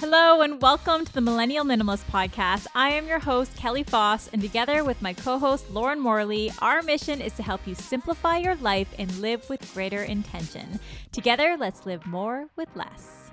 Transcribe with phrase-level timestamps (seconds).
[0.00, 2.68] Hello, and welcome to the Millennial Minimalist Podcast.
[2.72, 6.82] I am your host, Kelly Foss, and together with my co host, Lauren Morley, our
[6.82, 10.78] mission is to help you simplify your life and live with greater intention.
[11.10, 13.32] Together, let's live more with less.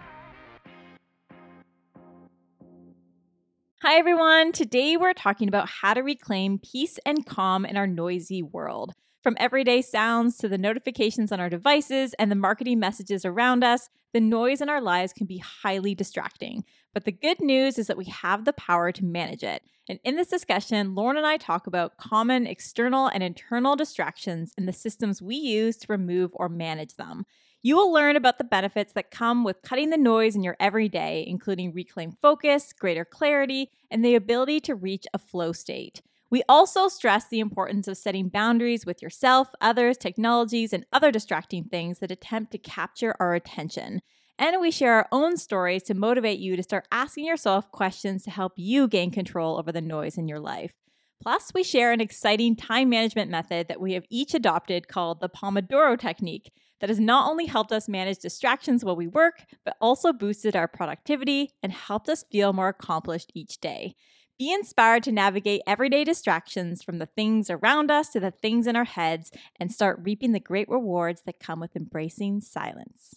[3.83, 4.51] Hi, everyone.
[4.51, 8.91] Today, we're talking about how to reclaim peace and calm in our noisy world.
[9.25, 13.89] From everyday sounds to the notifications on our devices and the marketing messages around us,
[14.13, 16.63] the noise in our lives can be highly distracting.
[16.93, 19.63] But the good news is that we have the power to manage it.
[19.89, 24.67] And in this discussion, Lauren and I talk about common external and internal distractions and
[24.67, 27.25] the systems we use to remove or manage them.
[27.63, 31.25] You will learn about the benefits that come with cutting the noise in your everyday,
[31.27, 36.03] including reclaimed focus, greater clarity, and the ability to reach a flow state.
[36.31, 41.65] We also stress the importance of setting boundaries with yourself, others, technologies, and other distracting
[41.65, 44.01] things that attempt to capture our attention.
[44.37, 48.31] And we share our own stories to motivate you to start asking yourself questions to
[48.31, 50.73] help you gain control over the noise in your life.
[51.21, 55.29] Plus, we share an exciting time management method that we have each adopted called the
[55.29, 56.51] Pomodoro Technique
[56.81, 60.67] that has not only helped us manage distractions while we work, but also boosted our
[60.67, 63.95] productivity and helped us feel more accomplished each day.
[64.37, 68.75] Be inspired to navigate everyday distractions from the things around us to the things in
[68.75, 73.15] our heads and start reaping the great rewards that come with embracing silence.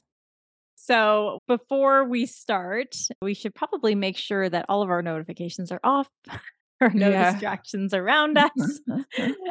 [0.76, 5.80] So, before we start, we should probably make sure that all of our notifications are
[5.82, 6.08] off.
[6.80, 7.32] or no yeah.
[7.32, 8.80] distractions around us.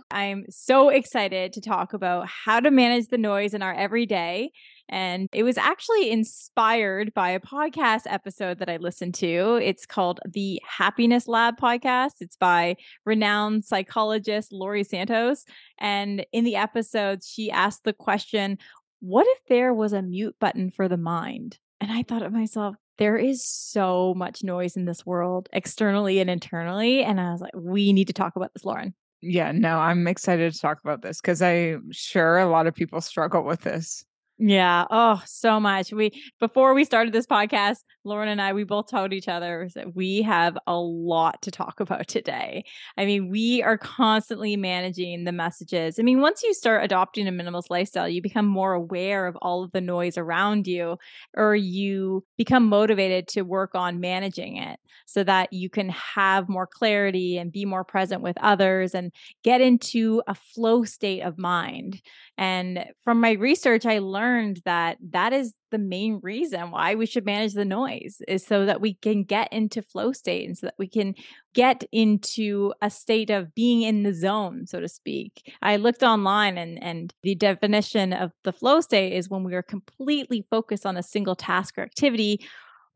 [0.09, 4.51] I'm so excited to talk about how to manage the noise in our everyday
[4.89, 9.59] and it was actually inspired by a podcast episode that I listened to.
[9.61, 12.13] It's called the Happiness Lab podcast.
[12.21, 15.43] It's by renowned psychologist Laurie Santos.
[15.77, 18.57] And in the episode, she asked the question
[18.99, 21.57] What if there was a mute button for the mind?
[21.79, 26.29] And I thought to myself, there is so much noise in this world, externally and
[26.29, 27.03] internally.
[27.03, 28.95] And I was like, we need to talk about this, Lauren.
[29.21, 33.01] Yeah, no, I'm excited to talk about this because I'm sure a lot of people
[33.01, 34.03] struggle with this.
[34.39, 34.85] Yeah.
[34.91, 35.91] Oh, so much.
[35.91, 39.95] We before we started this podcast, Lauren and I, we both told each other that
[39.95, 42.63] we have a lot to talk about today.
[42.97, 45.97] I mean, we are constantly managing the messages.
[45.99, 49.63] I mean, once you start adopting a minimalist lifestyle, you become more aware of all
[49.63, 50.97] of the noise around you,
[51.35, 56.67] or you become motivated to work on managing it so that you can have more
[56.67, 59.11] clarity and be more present with others and
[59.43, 62.01] get into a flow state of mind.
[62.37, 64.26] And from my research, I learned
[64.65, 68.79] that that is the main reason why we should manage the noise is so that
[68.79, 71.13] we can get into flow state and so that we can
[71.53, 75.53] get into a state of being in the zone so to speak.
[75.61, 79.63] I looked online and and the definition of the flow state is when we are
[79.63, 82.45] completely focused on a single task or activity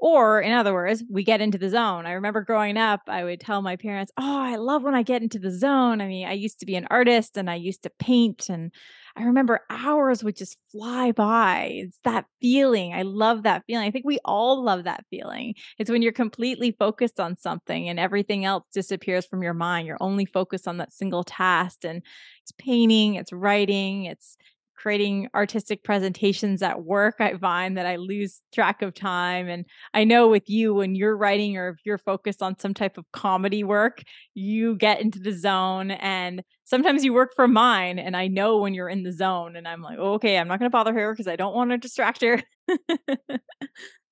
[0.01, 2.07] or, in other words, we get into the zone.
[2.07, 5.22] I remember growing up, I would tell my parents, Oh, I love when I get
[5.22, 6.01] into the zone.
[6.01, 8.72] I mean, I used to be an artist and I used to paint, and
[9.16, 11.69] I remember hours would just fly by.
[11.72, 12.94] It's that feeling.
[12.95, 13.88] I love that feeling.
[13.88, 15.53] I think we all love that feeling.
[15.78, 19.85] It's when you're completely focused on something and everything else disappears from your mind.
[19.85, 21.85] You're only focused on that single task.
[21.85, 22.01] And
[22.41, 24.35] it's painting, it's writing, it's
[24.81, 29.47] creating artistic presentations at work, I find that I lose track of time.
[29.47, 32.97] And I know with you, when you're writing or if you're focused on some type
[32.97, 34.02] of comedy work,
[34.34, 35.91] you get into the zone.
[35.91, 38.00] And sometimes you work from mine.
[38.00, 40.70] And I know when you're in the zone, and I'm like, okay, I'm not going
[40.70, 42.41] to bother her because I don't want to distract her.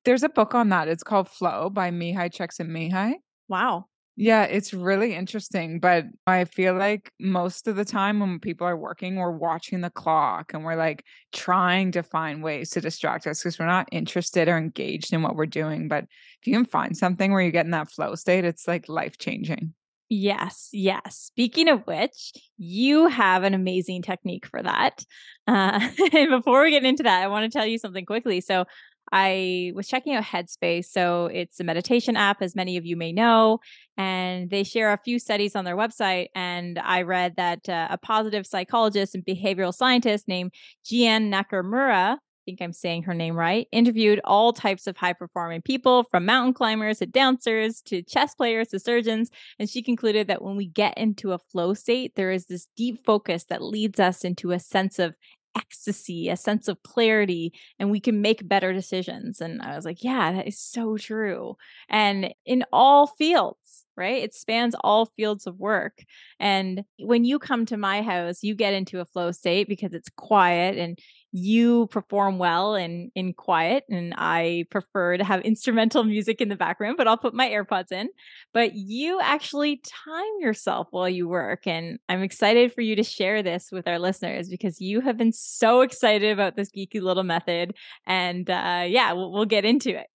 [0.06, 0.88] There's a book on that.
[0.88, 3.16] It's called Flow by Mihaly Csikszentmihalyi.
[3.48, 3.89] Wow.
[4.22, 8.76] Yeah, it's really interesting, but I feel like most of the time when people are
[8.76, 13.42] working, we're watching the clock and we're like trying to find ways to distract us
[13.42, 15.88] because we're not interested or engaged in what we're doing.
[15.88, 18.90] But if you can find something where you get in that flow state, it's like
[18.90, 19.74] life changing.
[20.10, 21.16] Yes, yes.
[21.16, 25.06] Speaking of which, you have an amazing technique for that.
[25.48, 25.80] Uh,
[26.14, 28.42] and before we get into that, I want to tell you something quickly.
[28.42, 28.66] So,
[29.12, 30.86] I was checking out Headspace.
[30.86, 33.60] So it's a meditation app, as many of you may know,
[33.98, 36.28] and they share a few studies on their website.
[36.36, 40.54] And I read that uh, a positive psychologist and behavioral scientist named
[40.86, 45.62] Jeanne Nakamura, I think I'm saying her name right, interviewed all types of high performing
[45.62, 49.30] people from mountain climbers to dancers to chess players to surgeons.
[49.60, 53.06] And she concluded that when we get into a flow state, there is this deep
[53.06, 55.16] focus that leads us into a sense of
[55.58, 59.42] ecstasy, a sense of clarity, and we can make better decisions.
[59.42, 61.56] And I was like, yeah, that is so true.
[61.90, 64.24] And in all fields, right?
[64.24, 66.04] It spans all fields of work.
[66.40, 70.10] And when you come to my house, you get into a flow state because it's
[70.16, 70.98] quiet and
[71.32, 76.56] you perform well in in quiet and I prefer to have instrumental music in the
[76.56, 78.10] background, but I'll put my AirPods in.
[78.54, 83.44] But you actually time yourself while you work and I'm excited for you to share
[83.44, 87.76] this with our listeners because you have been so excited about this geeky little method
[88.08, 90.08] and uh yeah, we'll, we'll get into it.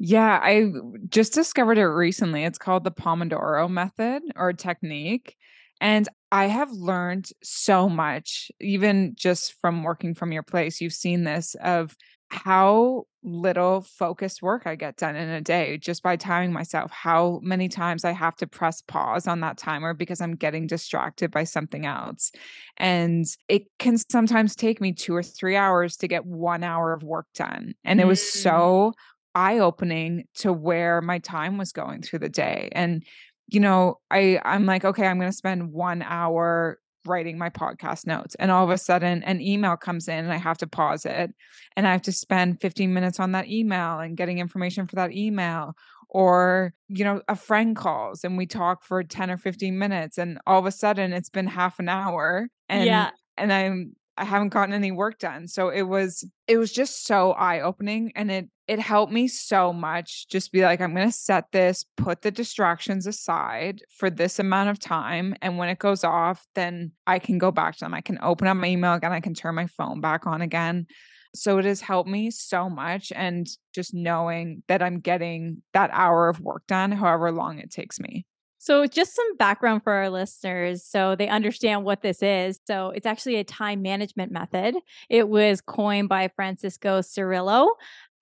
[0.00, 0.70] Yeah, I
[1.08, 2.44] just discovered it recently.
[2.44, 5.36] It's called the Pomodoro method or technique.
[5.80, 10.80] And I have learned so much, even just from working from your place.
[10.80, 11.96] You've seen this of
[12.30, 17.40] how little focused work I get done in a day just by timing myself, how
[17.42, 21.44] many times I have to press pause on that timer because I'm getting distracted by
[21.44, 22.30] something else.
[22.76, 27.02] And it can sometimes take me two or three hours to get one hour of
[27.02, 27.74] work done.
[27.84, 28.42] And it was mm.
[28.42, 28.92] so
[29.34, 32.70] eye opening to where my time was going through the day.
[32.72, 33.04] And
[33.48, 38.06] you know, I I'm like, okay, I'm going to spend 1 hour writing my podcast
[38.06, 41.06] notes and all of a sudden an email comes in and I have to pause
[41.06, 41.30] it
[41.74, 45.12] and I have to spend 15 minutes on that email and getting information for that
[45.12, 45.74] email
[46.10, 50.38] or you know a friend calls and we talk for 10 or 15 minutes and
[50.46, 53.10] all of a sudden it's been half an hour and yeah.
[53.38, 55.46] and I'm I haven't gotten any work done.
[55.46, 60.28] So it was it was just so eye-opening and it it helped me so much
[60.28, 64.68] just be like I'm going to set this, put the distractions aside for this amount
[64.68, 67.94] of time and when it goes off then I can go back to them.
[67.94, 70.86] I can open up my email again, I can turn my phone back on again.
[71.34, 76.28] So it has helped me so much and just knowing that I'm getting that hour
[76.28, 78.26] of work done however long it takes me.
[78.60, 82.58] So, just some background for our listeners so they understand what this is.
[82.66, 84.74] So, it's actually a time management method.
[85.08, 87.68] It was coined by Francesco Cirillo,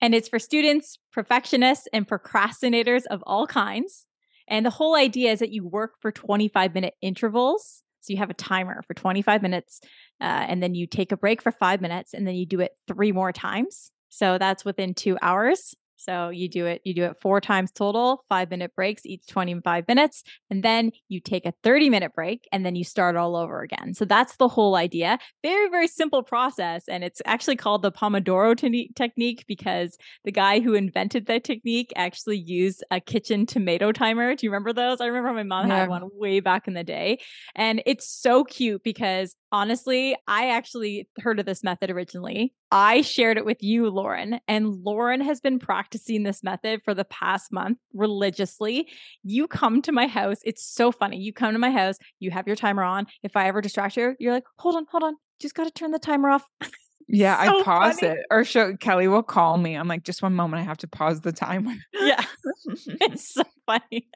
[0.01, 4.05] and it's for students, perfectionists, and procrastinators of all kinds.
[4.47, 7.83] And the whole idea is that you work for 25 minute intervals.
[8.01, 9.81] So, you have a timer for 25 minutes,
[10.21, 12.71] uh, and then you take a break for five minutes, and then you do it
[12.87, 13.91] three more times.
[14.09, 15.75] So, that's within two hours.
[15.97, 19.87] So you do it, you do it four times total, five minute breaks, each 25
[19.87, 20.23] minutes.
[20.49, 23.93] And then you take a 30 minute break and then you start all over again.
[23.93, 25.17] So that's the whole idea.
[25.43, 26.83] Very, very simple process.
[26.87, 31.91] And it's actually called the Pomodoro te- technique because the guy who invented that technique
[31.95, 34.35] actually used a kitchen tomato timer.
[34.35, 35.01] Do you remember those?
[35.01, 35.79] I remember my mom yeah.
[35.79, 37.19] had one way back in the day.
[37.55, 42.53] And it's so cute because honestly, I actually heard of this method originally.
[42.71, 47.05] I shared it with you, Lauren, and Lauren has been practicing this method for the
[47.05, 48.89] past month religiously.
[49.23, 50.39] You come to my house.
[50.43, 51.17] It's so funny.
[51.17, 53.07] You come to my house, you have your timer on.
[53.23, 55.15] If I ever distract you, you're like, hold on, hold on.
[55.39, 56.43] Just got to turn the timer off.
[57.09, 58.13] Yeah, so I pause funny.
[58.13, 58.25] it.
[58.29, 59.75] Or show Kelly will call me.
[59.75, 61.73] I'm like, just one moment, I have to pause the timer.
[61.93, 62.21] yeah.
[62.67, 64.07] it's so funny.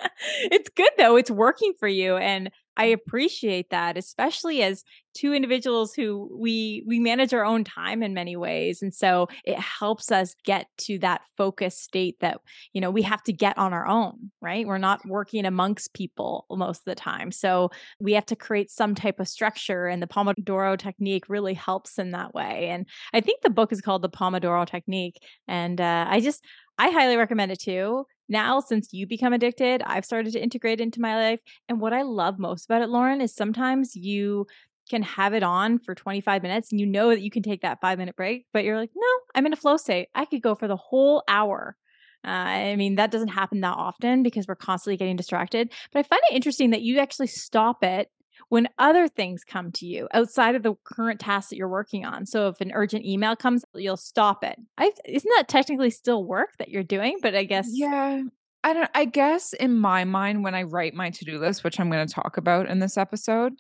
[0.43, 1.15] It's good though.
[1.15, 2.17] It's working for you.
[2.17, 4.83] And I appreciate that, especially as
[5.13, 9.59] two individuals who we we manage our own time in many ways and so it
[9.59, 12.39] helps us get to that focused state that
[12.73, 14.65] you know we have to get on our own right?
[14.65, 18.95] We're not working amongst people most of the time so we have to create some
[18.95, 23.41] type of structure and the pomodoro technique really helps in that way and i think
[23.41, 26.43] the book is called the pomodoro technique and uh, i just
[26.77, 31.01] I highly recommend it too now since you become addicted i've started to integrate into
[31.01, 31.39] my life
[31.69, 34.47] and what i love most about it lauren is sometimes you
[34.89, 37.79] can have it on for 25 minutes and you know that you can take that
[37.81, 40.55] five minute break but you're like no i'm in a flow state i could go
[40.55, 41.75] for the whole hour
[42.23, 45.73] uh, I mean, that doesn't happen that often because we're constantly getting distracted.
[45.91, 48.11] But I find it interesting that you actually stop it
[48.49, 52.25] when other things come to you outside of the current task that you're working on.
[52.25, 54.57] So if an urgent email comes, you'll stop it.
[54.77, 57.17] I, isn't that technically still work that you're doing?
[57.21, 58.23] But I guess yeah.
[58.63, 61.89] I don't I guess in my mind when I write my to-do list, which I'm
[61.89, 63.53] going to talk about in this episode,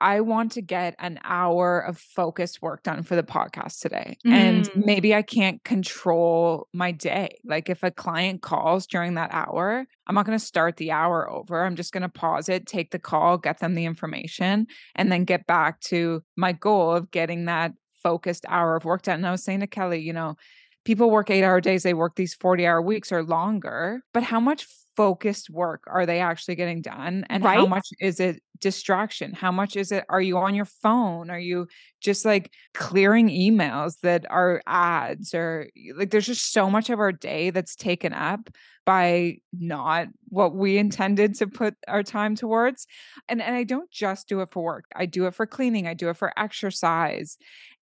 [0.00, 4.16] I want to get an hour of focused work done for the podcast today.
[4.26, 4.32] Mm.
[4.32, 7.38] And maybe I can't control my day.
[7.44, 11.30] Like if a client calls during that hour, I'm not going to start the hour
[11.30, 11.64] over.
[11.64, 15.24] I'm just going to pause it, take the call, get them the information, and then
[15.24, 17.72] get back to my goal of getting that
[18.02, 19.16] focused hour of work done.
[19.16, 20.36] And I was saying to Kelly, you know,
[20.84, 24.40] people work eight hour days, they work these 40 hour weeks or longer, but how
[24.40, 27.58] much focused work are they actually getting done and right?
[27.58, 29.32] how much is it distraction?
[29.32, 31.30] How much is it are you on your phone?
[31.30, 31.68] Are you
[32.00, 37.12] just like clearing emails that are ads or like there's just so much of our
[37.12, 38.50] day that's taken up
[38.84, 42.86] by not what we intended to put our time towards
[43.28, 44.84] and and I don't just do it for work.
[44.94, 47.36] I do it for cleaning I do it for exercise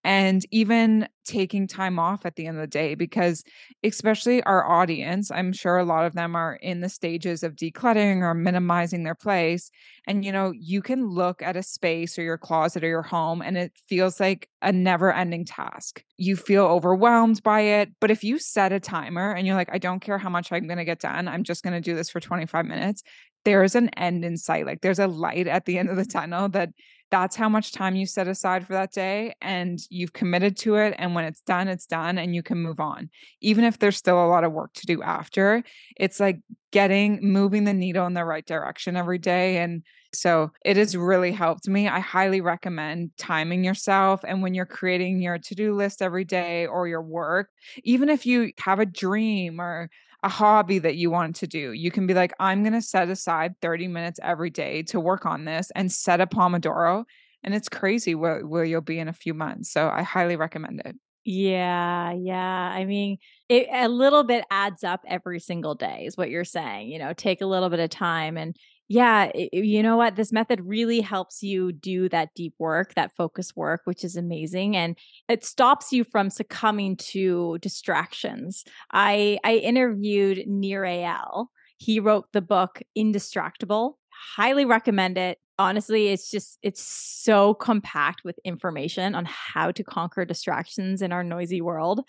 [0.05, 3.43] and even taking time off at the end of the day because
[3.83, 8.21] especially our audience i'm sure a lot of them are in the stages of decluttering
[8.21, 9.71] or minimizing their place
[10.07, 13.41] and you know you can look at a space or your closet or your home
[13.41, 16.03] and it feels like a never ending task.
[16.17, 19.79] You feel overwhelmed by it but if you set a timer and you're like i
[19.79, 22.11] don't care how much i'm going to get done i'm just going to do this
[22.11, 23.03] for 25 minutes
[23.45, 26.49] there's an end in sight like there's a light at the end of the tunnel
[26.49, 26.71] that
[27.15, 30.97] that's how much time you set aside for that day and you've committed to it
[30.99, 33.09] and when it's done it's done and you can move on.
[33.41, 35.63] Even if there's still a lot of work to do after
[35.97, 36.41] it's like
[36.73, 41.31] getting moving the needle in the right direction every day and so it has really
[41.31, 41.87] helped me.
[41.87, 46.89] I highly recommend timing yourself and when you're creating your to-do list every day or
[46.89, 47.49] your work
[47.85, 49.89] even if you have a dream or
[50.25, 51.73] a hobby that you want to do.
[51.73, 55.27] You can be like, I'm going to set aside 30 minutes every day to work
[55.27, 57.05] on this and set a Pomodoro.
[57.43, 59.71] And it's crazy where, where you'll be in a few months.
[59.71, 60.97] So I highly recommend it.
[61.27, 62.73] Yeah, yeah.
[62.75, 63.19] I mean,
[63.51, 66.89] it a little bit adds up every single day, is what you're saying.
[66.89, 68.57] You know, take a little bit of time and
[68.89, 70.17] yeah, you know what?
[70.17, 74.77] This method really helps you do that deep work, that focus work, which is amazing.
[74.77, 74.99] And
[75.29, 78.65] it stops you from succumbing to distractions.
[78.93, 81.47] I I interviewed Nir Eyal.
[81.79, 83.95] He wrote the book Indistractable.
[84.37, 85.39] Highly recommend it.
[85.59, 91.25] Honestly, it's just it's so compact with information on how to conquer distractions in our
[91.25, 92.03] noisy world.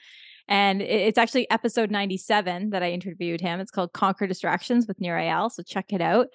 [0.48, 3.60] And it's actually episode 97 that I interviewed him.
[3.60, 5.51] It's called Conquer Distractions with Nir Eyal.
[5.51, 6.27] So check it out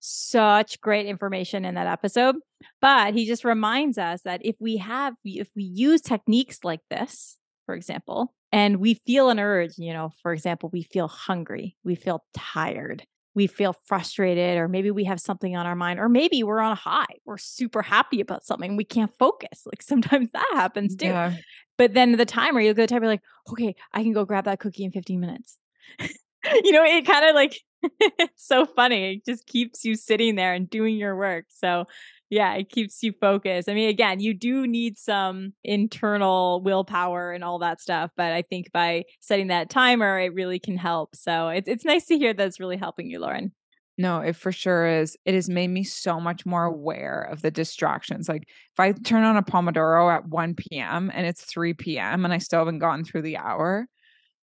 [0.00, 2.36] such great information in that episode.
[2.80, 7.36] But he just reminds us that if we have, if we use techniques like this,
[7.66, 11.94] for example, and we feel an urge, you know, for example, we feel hungry, we
[11.94, 16.42] feel tired, we feel frustrated, or maybe we have something on our mind, or maybe
[16.42, 19.62] we're on a high, we're super happy about something, we can't focus.
[19.66, 21.06] Like sometimes that happens too.
[21.06, 21.34] Yeah.
[21.76, 24.44] But then the timer, you'll go to the timer like, okay, I can go grab
[24.44, 25.58] that cookie in 15 minutes.
[26.00, 29.14] you know, it kind of like it's so funny.
[29.14, 31.46] It just keeps you sitting there and doing your work.
[31.48, 31.86] So,
[32.30, 33.68] yeah, it keeps you focused.
[33.68, 38.42] I mean, again, you do need some internal willpower and all that stuff, but I
[38.42, 41.14] think by setting that timer, it really can help.
[41.14, 43.52] So, it's it's nice to hear that it's really helping you, Lauren.
[43.98, 45.16] No, it for sure is.
[45.24, 48.28] It has made me so much more aware of the distractions.
[48.28, 51.10] Like if I turn on a Pomodoro at 1 p.m.
[51.14, 52.24] and it's 3 p.m.
[52.24, 53.86] and I still haven't gone through the hour,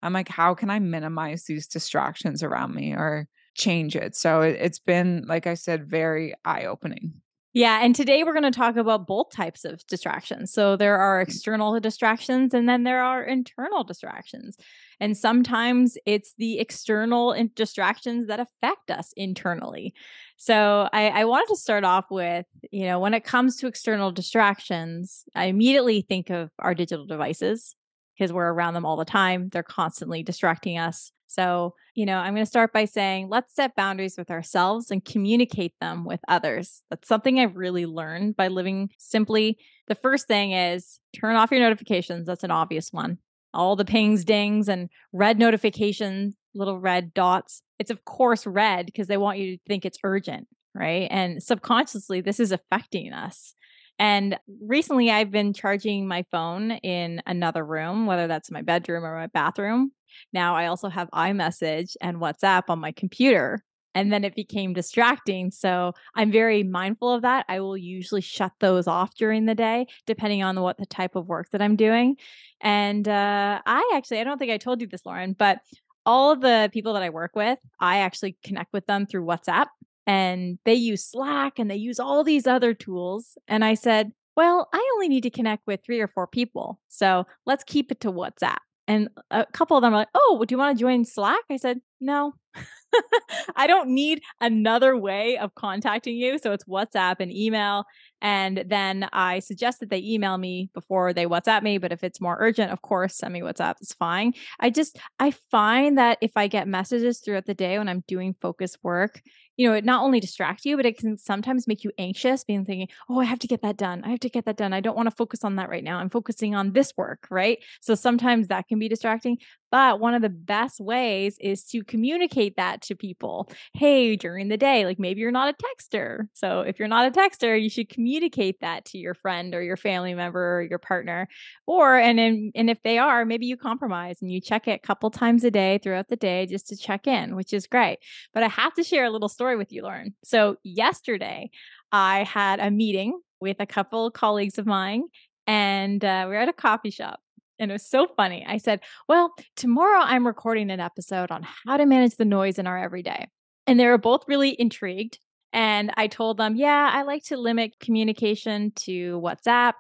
[0.03, 4.15] I'm like, how can I minimize these distractions around me or change it?
[4.15, 7.13] So it, it's been, like I said, very eye opening.
[7.55, 7.81] Yeah.
[7.83, 10.51] And today we're going to talk about both types of distractions.
[10.51, 11.27] So there are mm.
[11.27, 14.57] external distractions and then there are internal distractions.
[15.00, 19.93] And sometimes it's the external distractions that affect us internally.
[20.36, 24.12] So I, I wanted to start off with, you know, when it comes to external
[24.12, 27.75] distractions, I immediately think of our digital devices
[28.17, 29.50] because we're around them all the time.
[29.50, 31.12] They're constantly distracting us.
[31.27, 35.03] So, you know, I'm going to start by saying let's set boundaries with ourselves and
[35.03, 36.84] communicate them with others.
[36.89, 39.58] That's something I've really learned by living simply.
[39.88, 42.27] The first thing is turn off your notifications.
[42.27, 43.17] That's an obvious one.
[43.53, 47.62] All the pings, dings, and red notifications, little red dots.
[47.79, 51.08] It's, of course, red because they want you to think it's urgent, right?
[51.10, 53.55] And subconsciously, this is affecting us.
[54.03, 59.15] And recently I've been charging my phone in another room, whether that's my bedroom or
[59.15, 59.93] my bathroom.
[60.33, 63.63] Now I also have iMessage and WhatsApp on my computer.
[63.95, 65.51] And then it became distracting.
[65.51, 67.45] So I'm very mindful of that.
[67.48, 71.27] I will usually shut those off during the day, depending on what the type of
[71.29, 72.17] work that I'm doing.
[72.60, 75.60] And uh, I actually, I don't think I told you this, Lauren, but
[76.05, 79.67] all of the people that I work with, I actually connect with them through WhatsApp
[80.05, 83.38] and they use Slack and they use all these other tools.
[83.48, 86.79] And I said, well, I only need to connect with three or four people.
[86.89, 88.57] So let's keep it to WhatsApp.
[88.88, 91.39] And a couple of them are like, oh, do you want to join Slack?
[91.50, 92.33] I said, no.
[93.55, 96.38] I don't need another way of contacting you.
[96.38, 97.86] So it's WhatsApp and email.
[98.22, 101.77] And then I suggest that they email me before they WhatsApp me.
[101.77, 103.75] But if it's more urgent, of course, send me WhatsApp.
[103.81, 104.33] It's fine.
[104.60, 108.36] I just, I find that if I get messages throughout the day when I'm doing
[108.41, 109.22] focus work,
[109.57, 112.65] you know, it not only distract you, but it can sometimes make you anxious, being
[112.65, 114.03] thinking, oh, I have to get that done.
[114.03, 114.74] I have to get that done.
[114.74, 116.00] I don't want to focus on that right now.
[116.00, 117.60] I'm focusing on this work, right?
[117.81, 119.38] So sometimes that can be distracting.
[119.74, 123.50] But one of the best ways is to communicate that to people.
[123.74, 126.27] Hey, during the day, like maybe you're not a texter.
[126.36, 129.75] So if you're not a texter, you should communicate that to your friend or your
[129.75, 131.27] family member or your partner.
[131.65, 134.88] Or and in, and if they are, maybe you compromise and you check it a
[134.88, 137.98] couple times a day throughout the day just to check in, which is great.
[138.32, 140.13] But I have to share a little story with you, Lauren.
[140.24, 141.50] So yesterday,
[141.92, 145.06] I had a meeting with a couple colleagues of mine
[145.48, 147.23] and uh, we were at a coffee shop.
[147.63, 148.46] And it was so funny.
[148.48, 152.67] I said, Well, tomorrow I'm recording an episode on how to manage the noise in
[152.67, 153.27] our everyday.
[153.65, 155.17] And they were both really intrigued.
[155.53, 159.74] And I told them, Yeah, I like to limit communication to WhatsApp.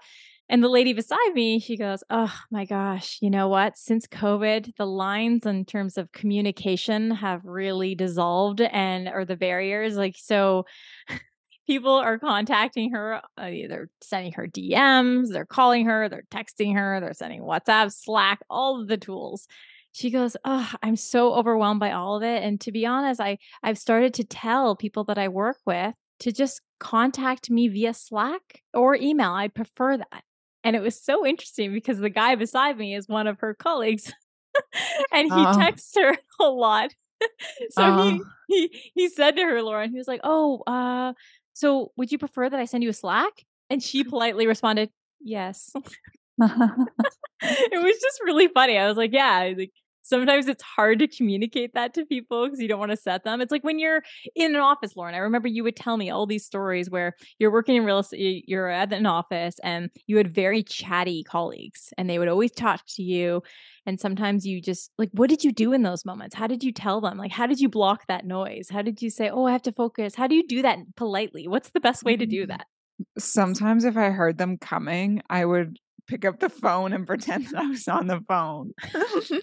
[0.49, 3.77] And the lady beside me, she goes, Oh my gosh, you know what?
[3.77, 9.97] Since COVID, the lines in terms of communication have really dissolved and or the barriers.
[9.97, 10.65] Like, so
[11.67, 16.99] people are contacting her, uh, either sending her DMs, they're calling her, they're texting her,
[16.99, 19.47] they're sending WhatsApp, Slack, all of the tools.
[19.91, 23.37] She goes, "Oh, I'm so overwhelmed by all of it." And to be honest, I
[23.61, 28.61] I've started to tell people that I work with to just contact me via Slack
[28.73, 29.31] or email.
[29.31, 30.23] I prefer that.
[30.63, 34.11] And it was so interesting because the guy beside me is one of her colleagues.
[35.11, 36.91] and he uh, texts her a lot.
[37.71, 41.13] so uh, he, he he said to her, Lauren, he was like, "Oh, uh,
[41.53, 43.45] so would you prefer that I send you a Slack?
[43.69, 44.89] And she politely responded,
[45.21, 45.71] Yes.
[46.39, 48.77] it was just really funny.
[48.77, 49.71] I was like, Yeah, like
[50.03, 53.41] sometimes it's hard to communicate that to people because you don't want to set them.
[53.41, 54.03] It's like when you're
[54.35, 55.15] in an office, Lauren.
[55.15, 58.45] I remember you would tell me all these stories where you're working in real estate,
[58.47, 62.81] you're at an office, and you had very chatty colleagues, and they would always talk
[62.95, 63.41] to you.
[63.85, 66.35] And sometimes you just like, what did you do in those moments?
[66.35, 67.17] How did you tell them?
[67.17, 68.69] Like, how did you block that noise?
[68.69, 70.15] How did you say, oh, I have to focus?
[70.15, 71.47] How do you do that politely?
[71.47, 72.49] What's the best way to do mm.
[72.49, 72.67] that?
[73.17, 77.63] Sometimes if I heard them coming, I would pick up the phone and pretend that
[77.63, 78.73] I was on the phone.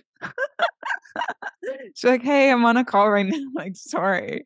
[1.95, 4.45] She's like, "Hey, I'm on a call right now." like, sorry.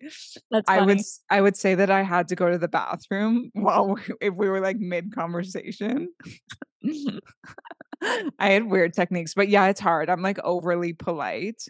[0.50, 0.80] That's funny.
[0.80, 4.00] I would I would say that I had to go to the bathroom while we,
[4.20, 6.08] if we were like mid conversation.
[6.84, 7.18] Mm-hmm.
[8.38, 10.10] I had weird techniques, but yeah, it's hard.
[10.10, 11.62] I'm like overly polite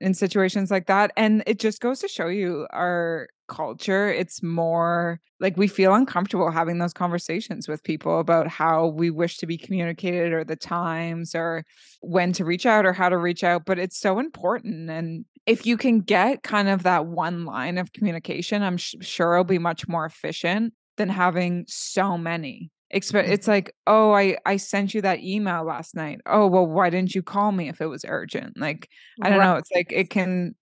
[0.00, 5.20] in situations like that, and it just goes to show you our culture, it's more
[5.40, 9.58] like we feel uncomfortable having those conversations with people about how we wish to be
[9.58, 11.64] communicated or the times or
[12.00, 13.64] when to reach out or how to reach out.
[13.66, 14.88] But it's so important.
[14.88, 19.34] And if you can get kind of that one line of communication, I'm sh- sure
[19.34, 22.70] it'll be much more efficient than having so many.
[22.90, 26.20] It's like, oh, I I sent you that email last night.
[26.26, 28.58] Oh, well, why didn't you call me if it was urgent?
[28.58, 28.88] Like,
[29.22, 29.46] I don't right.
[29.46, 29.56] know.
[29.56, 30.54] It's like it can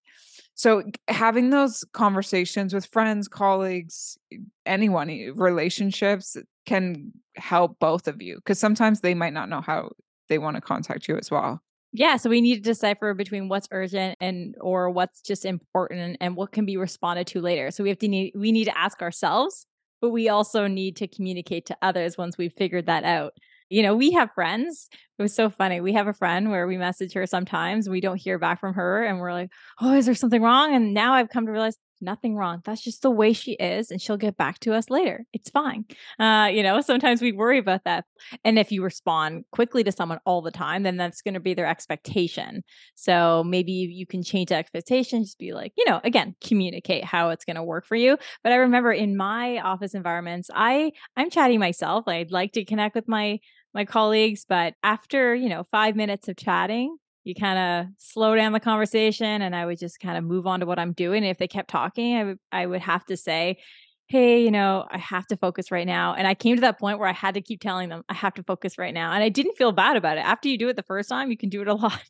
[0.58, 4.18] so having those conversations with friends, colleagues,
[4.66, 6.36] anyone, relationships
[6.66, 9.90] can help both of you because sometimes they might not know how
[10.28, 11.62] they want to contact you as well.
[11.92, 16.34] Yeah, so we need to decipher between what's urgent and or what's just important and
[16.34, 17.70] what can be responded to later.
[17.70, 19.64] So we have to need we need to ask ourselves,
[20.00, 23.34] but we also need to communicate to others once we've figured that out
[23.70, 24.88] you know, we have friends.
[25.18, 25.80] It was so funny.
[25.80, 29.04] We have a friend where we message her sometimes, we don't hear back from her,
[29.04, 30.74] and we're like, oh, is there something wrong?
[30.74, 32.62] And now I've come to realize nothing wrong.
[32.64, 35.24] That's just the way she is, and she'll get back to us later.
[35.32, 35.84] It's fine.
[36.18, 38.04] Uh, you know, sometimes we worry about that.
[38.44, 41.54] And if you respond quickly to someone all the time, then that's going to be
[41.54, 42.62] their expectation.
[42.94, 47.30] So maybe you can change the expectation, just be like, you know, again, communicate how
[47.30, 48.16] it's going to work for you.
[48.42, 52.06] But I remember in my office environments, I I'm chatting myself.
[52.08, 53.38] I'd like to connect with my
[53.74, 56.96] my colleagues, but after, you know, 5 minutes of chatting,
[57.28, 60.60] you kind of slow down the conversation and I would just kind of move on
[60.60, 61.18] to what I'm doing.
[61.22, 63.58] And if they kept talking, I would I would have to say,
[64.06, 66.98] "Hey, you know, I have to focus right now." And I came to that point
[66.98, 69.28] where I had to keep telling them, "I have to focus right now." And I
[69.28, 70.22] didn't feel bad about it.
[70.22, 72.00] After you do it the first time, you can do it a lot.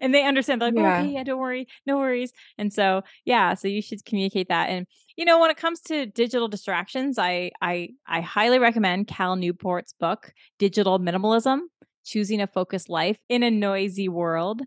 [0.00, 1.00] and they understand They're like, oh, yeah.
[1.02, 1.66] "Okay, yeah, don't worry.
[1.86, 4.68] No worries." And so, yeah, so you should communicate that.
[4.70, 9.36] And you know, when it comes to digital distractions, I I I highly recommend Cal
[9.36, 11.60] Newport's book, Digital Minimalism
[12.04, 14.62] choosing a focused life in a noisy world.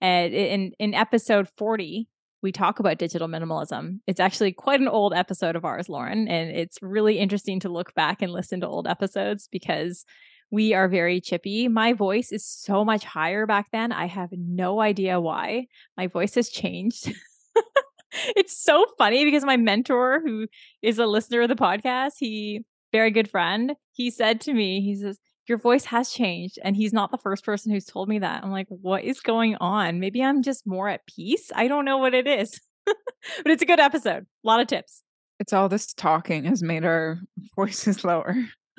[0.00, 2.08] And in in episode 40,
[2.42, 4.00] we talk about digital minimalism.
[4.06, 7.94] It's actually quite an old episode of ours, Lauren, and it's really interesting to look
[7.94, 10.04] back and listen to old episodes because
[10.50, 11.66] we are very chippy.
[11.68, 13.90] My voice is so much higher back then.
[13.90, 15.66] I have no idea why.
[15.96, 17.10] My voice has changed.
[18.36, 20.46] it's so funny because my mentor, who
[20.82, 24.94] is a listener of the podcast, he very good friend, he said to me, he
[24.94, 25.18] says,
[25.52, 26.58] your voice has changed.
[26.64, 28.42] And he's not the first person who's told me that.
[28.42, 30.00] I'm like, what is going on?
[30.00, 31.52] Maybe I'm just more at peace.
[31.54, 32.58] I don't know what it is.
[32.86, 32.96] but
[33.44, 34.22] it's a good episode.
[34.22, 35.02] A lot of tips.
[35.38, 37.18] It's all this talking has made our
[37.54, 38.34] voices lower.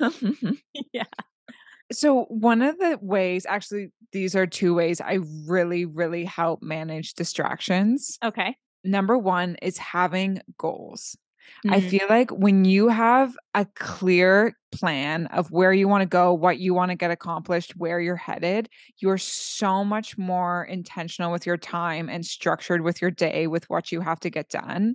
[0.92, 1.04] yeah.
[1.92, 7.14] So, one of the ways, actually, these are two ways I really, really help manage
[7.14, 8.18] distractions.
[8.24, 8.56] Okay.
[8.82, 11.16] Number one is having goals.
[11.68, 11.88] I mm-hmm.
[11.88, 16.58] feel like when you have a clear plan of where you want to go, what
[16.58, 21.56] you want to get accomplished, where you're headed, you're so much more intentional with your
[21.56, 24.94] time and structured with your day with what you have to get done.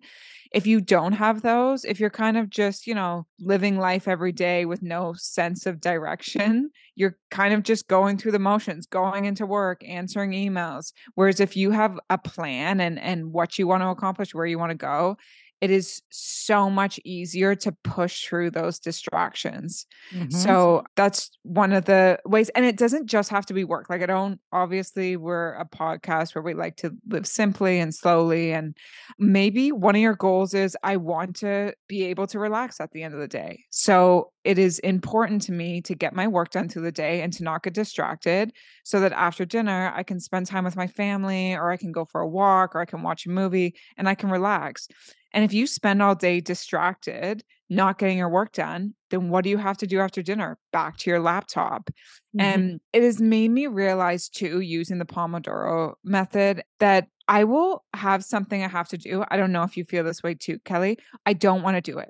[0.51, 4.31] If you don't have those, if you're kind of just, you know, living life every
[4.31, 9.25] day with no sense of direction, you're kind of just going through the motions, going
[9.25, 10.91] into work, answering emails.
[11.13, 14.57] Whereas if you have a plan and and what you want to accomplish, where you
[14.57, 15.17] want to go,
[15.61, 19.85] it is so much easier to push through those distractions.
[20.13, 20.29] Mm-hmm.
[20.29, 22.49] So that's one of the ways.
[22.49, 23.89] And it doesn't just have to be work.
[23.89, 28.53] Like, I don't, obviously, we're a podcast where we like to live simply and slowly.
[28.53, 28.75] And
[29.17, 33.03] maybe one of your goals is I want to be able to relax at the
[33.03, 33.63] end of the day.
[33.69, 37.33] So it is important to me to get my work done through the day and
[37.33, 41.53] to not get distracted so that after dinner I can spend time with my family
[41.53, 44.15] or I can go for a walk or I can watch a movie and I
[44.15, 44.87] can relax.
[45.33, 49.49] And if you spend all day distracted, not getting your work done, then what do
[49.49, 50.57] you have to do after dinner?
[50.71, 51.89] Back to your laptop.
[52.35, 52.41] Mm-hmm.
[52.41, 58.23] And it has made me realize too, using the Pomodoro method, that I will have
[58.23, 59.23] something I have to do.
[59.29, 60.97] I don't know if you feel this way too, Kelly.
[61.27, 62.09] I don't want to do it.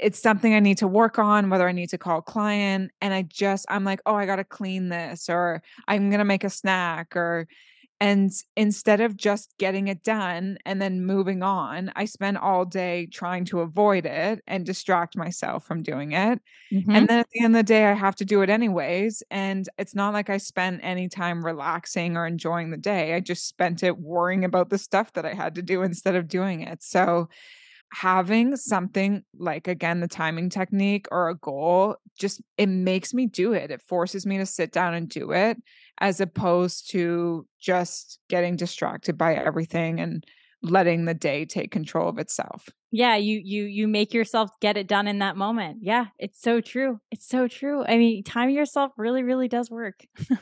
[0.00, 2.90] It's something I need to work on, whether I need to call a client.
[3.02, 6.24] And I just, I'm like, oh, I got to clean this, or I'm going to
[6.24, 7.46] make a snack, or
[8.04, 13.06] and instead of just getting it done and then moving on, I spend all day
[13.06, 16.38] trying to avoid it and distract myself from doing it.
[16.70, 16.90] Mm-hmm.
[16.90, 19.22] And then at the end of the day, I have to do it anyways.
[19.30, 23.14] And it's not like I spent any time relaxing or enjoying the day.
[23.14, 26.28] I just spent it worrying about the stuff that I had to do instead of
[26.28, 26.82] doing it.
[26.82, 27.30] So,
[27.94, 33.52] having something like again the timing technique or a goal just it makes me do
[33.52, 35.56] it it forces me to sit down and do it
[35.98, 40.24] as opposed to just getting distracted by everything and
[40.64, 42.68] letting the day take control of itself.
[42.90, 45.78] Yeah, you you you make yourself get it done in that moment.
[45.82, 47.00] Yeah, it's so true.
[47.10, 47.84] It's so true.
[47.84, 50.00] I mean, timing yourself really really does work.
[50.30, 50.34] I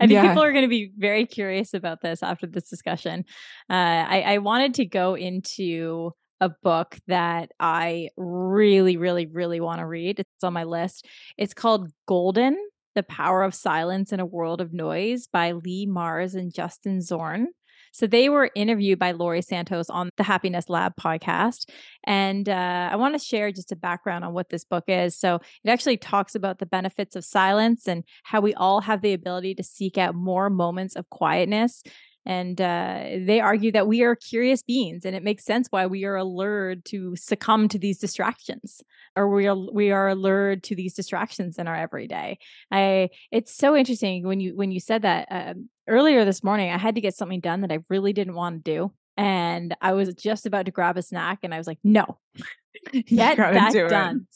[0.00, 0.28] think yeah.
[0.28, 3.24] people are going to be very curious about this after this discussion.
[3.70, 9.80] Uh, I, I wanted to go into a book that I really, really, really want
[9.80, 10.20] to read.
[10.20, 11.06] It's on my list.
[11.36, 12.56] It's called Golden
[12.94, 17.48] the Power of Silence in a World of Noise by Leigh Marz and Justin Zorn.
[17.92, 21.68] So they were interviewed by Laurie Santos on the Happiness Lab podcast.
[22.04, 25.18] And uh, I want to share just a background on what this book is.
[25.18, 29.12] So it actually talks about the benefits of silence and how we all have the
[29.12, 31.82] ability to seek out more moments of quietness
[32.26, 36.04] and uh, they argue that we are curious beings, and it makes sense why we
[36.04, 38.82] are allured to succumb to these distractions,
[39.16, 42.38] or we are we are allured to these distractions in our everyday.
[42.70, 45.54] I it's so interesting when you when you said that uh,
[45.88, 46.70] earlier this morning.
[46.70, 49.92] I had to get something done that I really didn't want to do, and I
[49.92, 52.18] was just about to grab a snack, and I was like, "No,
[52.92, 54.26] get that do done."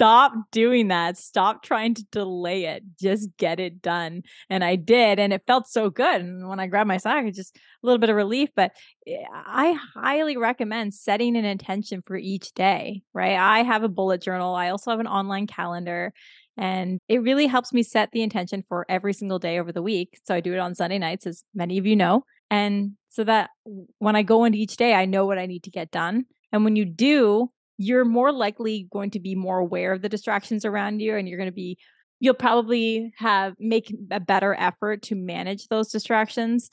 [0.00, 1.18] Stop doing that.
[1.18, 2.82] Stop trying to delay it.
[2.98, 4.22] Just get it done.
[4.48, 5.18] And I did.
[5.18, 6.22] And it felt so good.
[6.22, 8.48] And when I grabbed my sock, it's just a little bit of relief.
[8.56, 8.72] But
[9.06, 13.36] eh, I highly recommend setting an intention for each day, right?
[13.36, 14.54] I have a bullet journal.
[14.54, 16.14] I also have an online calendar.
[16.56, 20.18] And it really helps me set the intention for every single day over the week.
[20.24, 22.24] So I do it on Sunday nights, as many of you know.
[22.50, 23.50] And so that
[23.98, 26.24] when I go into each day, I know what I need to get done.
[26.52, 27.50] And when you do,
[27.82, 31.38] you're more likely going to be more aware of the distractions around you and you're
[31.38, 31.78] going to be
[32.20, 36.68] you'll probably have make a better effort to manage those distractions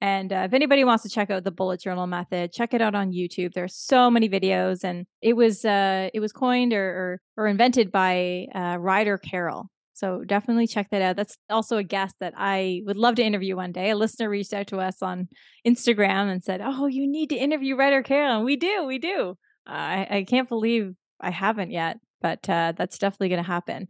[0.00, 2.94] and uh, if anybody wants to check out the bullet journal method check it out
[2.94, 7.44] on youtube there's so many videos and it was uh it was coined or or,
[7.44, 11.16] or invented by uh, ryder carroll so definitely check that out.
[11.16, 13.90] That's also a guest that I would love to interview one day.
[13.90, 15.28] A listener reached out to us on
[15.66, 19.36] Instagram and said, "Oh, you need to interview Ryder Carroll." And we do, we do.
[19.66, 23.88] I, I can't believe I haven't yet, but uh, that's definitely going to happen.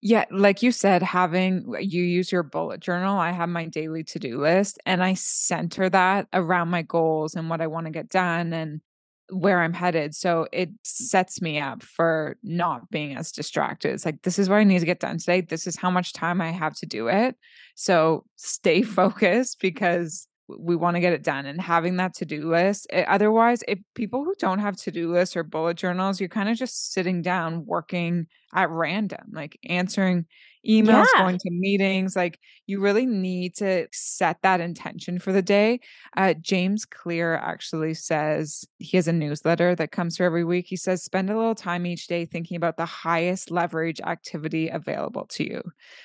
[0.00, 4.18] Yeah, like you said, having you use your bullet journal, I have my daily to
[4.20, 8.08] do list and I center that around my goals and what I want to get
[8.08, 8.80] done and
[9.30, 10.14] where I'm headed.
[10.14, 13.92] So it sets me up for not being as distracted.
[13.92, 15.40] It's like, this is what I need to get done today.
[15.40, 17.36] This is how much time I have to do it.
[17.74, 22.86] So stay focused because we want to get it done and having that to-do list
[22.90, 26.48] it, eh, otherwise if people who don't have to-do lists or bullet journals you're kind
[26.48, 30.26] of just sitting down working at random like answering
[30.68, 31.22] emails, yeah.
[31.22, 32.16] going to meetings.
[32.16, 35.80] Like you really need to set that intention for the day.
[36.16, 40.66] Uh, James Clear actually says he has a newsletter that comes through every week.
[40.68, 45.26] He says, spend a little time each day thinking about the highest leverage activity available
[45.30, 45.62] to you.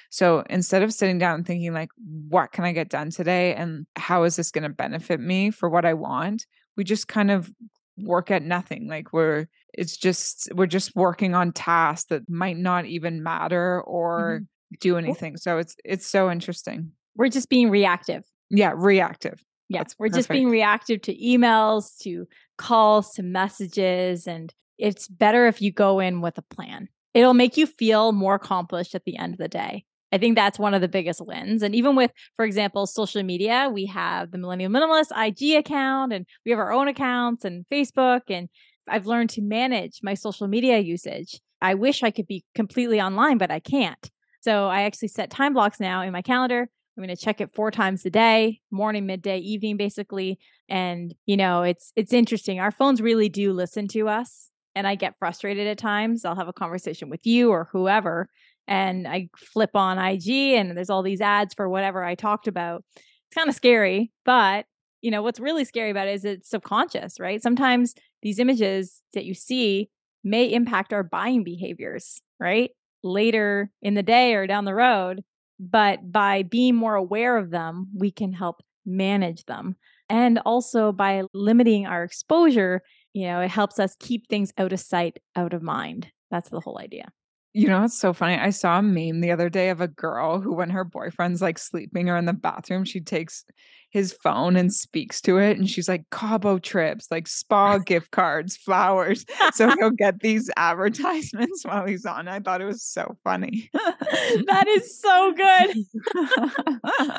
[0.10, 1.90] So instead of sitting down and thinking, like,
[2.30, 3.56] what can I get done today?
[3.56, 6.46] And how is this going to benefit me for what I want?
[6.78, 7.52] We just kind of
[7.98, 8.88] work at nothing.
[8.88, 14.42] Like we're it's just we're just working on tasks that might not even matter or
[14.42, 14.76] mm-hmm.
[14.80, 15.38] do anything.
[15.38, 16.92] So it's it's so interesting.
[17.16, 18.24] We're just being reactive.
[18.50, 19.44] Yeah, reactive.
[19.70, 20.16] Yeah, we're perfect.
[20.16, 22.28] just being reactive to emails, to
[22.58, 26.90] calls, to messages and it's better if you go in with a plan.
[27.14, 29.86] It'll make you feel more accomplished at the end of the day.
[30.14, 31.64] I think that's one of the biggest wins.
[31.64, 36.28] And even with, for example, social media, we have the Millennial Minimalist IG account and
[36.46, 38.22] we have our own accounts and Facebook.
[38.30, 38.48] And
[38.88, 41.42] I've learned to manage my social media usage.
[41.64, 44.12] I wish I could be completely online, but I can't.
[44.42, 46.70] So I actually set time blocks now in my calendar.
[46.96, 50.38] I'm going to check it four times a day, morning, midday, evening, basically.
[50.70, 52.60] And, you know, it's, it's interesting.
[52.60, 54.52] Our phones really do listen to us.
[54.76, 56.24] And I get frustrated at times.
[56.24, 58.30] I'll have a conversation with you or whoever
[58.68, 62.84] and I flip on IG and there's all these ads for whatever I talked about.
[62.96, 64.66] It's kind of scary, but
[65.02, 67.42] you know what's really scary about it is it's subconscious, right?
[67.42, 69.90] Sometimes these images that you see
[70.24, 72.72] may impact our buying behaviors, right?
[73.04, 75.24] Later in the day or down the road,
[75.60, 79.76] but by being more aware of them, we can help manage them.
[80.10, 82.82] And also by limiting our exposure,
[83.14, 86.08] you know, it helps us keep things out of sight, out of mind.
[86.32, 87.12] That's the whole idea.
[87.54, 88.36] You know, it's so funny.
[88.36, 91.60] I saw a meme the other day of a girl who, when her boyfriend's like
[91.60, 93.46] sleeping or in the bathroom, she takes
[93.94, 95.56] his phone and speaks to it.
[95.56, 99.24] And she's like, Cabo trips, like spa gift cards, flowers.
[99.54, 102.28] So he'll get these advertisements while he's on.
[102.28, 103.70] I thought it was so funny.
[103.72, 105.78] that is so good.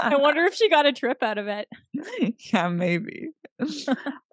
[0.00, 1.68] I wonder if she got a trip out of it.
[2.52, 3.30] Yeah, maybe.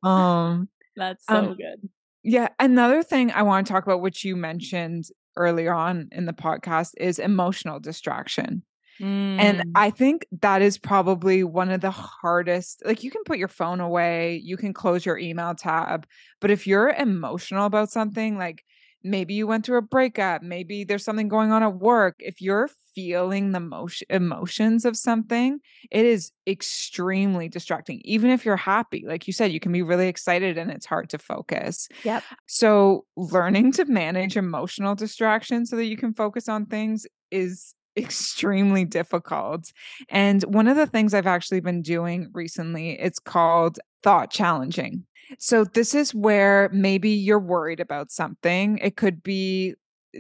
[0.02, 1.90] Um, That's so um, good.
[2.24, 2.50] Yeah.
[2.60, 6.92] Another thing I want to talk about, which you mentioned earlier on in the podcast
[6.98, 8.64] is emotional distraction.
[9.00, 9.40] Mm.
[9.40, 12.84] And I think that is probably one of the hardest.
[12.86, 16.06] Like, you can put your phone away, you can close your email tab,
[16.40, 18.64] but if you're emotional about something, like
[19.04, 22.70] maybe you went through a breakup, maybe there's something going on at work, if you're
[22.94, 25.60] feeling the motion, emotions of something,
[25.90, 28.02] it is extremely distracting.
[28.04, 31.10] Even if you're happy, like you said, you can be really excited and it's hard
[31.10, 31.88] to focus.
[32.04, 32.24] Yep.
[32.48, 38.86] So, learning to manage emotional distraction so that you can focus on things is extremely
[38.86, 39.72] difficult.
[40.10, 45.06] And one of the things I've actually been doing recently, it's called thought challenging.
[45.40, 48.78] So this is where maybe you're worried about something.
[48.80, 49.76] It could be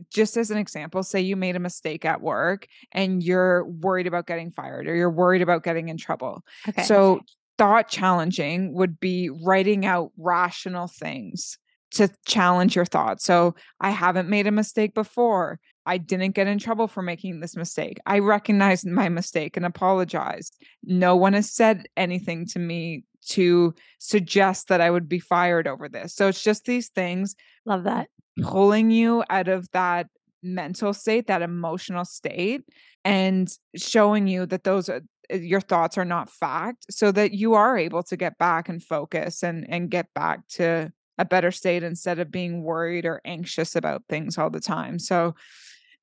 [0.09, 4.27] just as an example, say you made a mistake at work and you're worried about
[4.27, 6.43] getting fired or you're worried about getting in trouble.
[6.67, 6.83] Okay.
[6.83, 7.21] So,
[7.57, 11.59] thought challenging would be writing out rational things
[11.91, 13.25] to challenge your thoughts.
[13.25, 15.59] So, I haven't made a mistake before.
[15.85, 17.99] I didn't get in trouble for making this mistake.
[18.05, 20.55] I recognized my mistake and apologized.
[20.83, 25.87] No one has said anything to me to suggest that I would be fired over
[25.87, 26.15] this.
[26.15, 27.35] So it's just these things.
[27.65, 28.07] Love that
[28.41, 30.07] pulling you out of that
[30.43, 32.63] mental state, that emotional state,
[33.03, 37.53] and showing you that those are uh, your thoughts are not fact so that you
[37.53, 41.83] are able to get back and focus and and get back to a better state
[41.83, 44.97] instead of being worried or anxious about things all the time.
[44.97, 45.35] So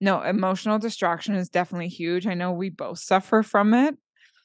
[0.00, 2.26] no, emotional distraction is definitely huge.
[2.26, 3.96] I know we both suffer from it.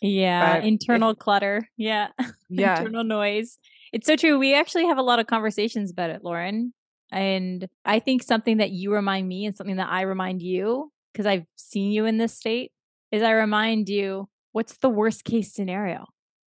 [0.01, 1.67] Yeah, internal if, clutter.
[1.77, 2.09] Yeah.
[2.49, 2.77] Yeah.
[2.77, 3.57] internal noise.
[3.93, 4.37] It's so true.
[4.37, 6.71] We actually have a lot of conversations about it, Lauren.
[7.11, 11.25] And I think something that you remind me and something that I remind you, because
[11.25, 12.71] I've seen you in this state,
[13.11, 16.05] is I remind you what's the worst case scenario?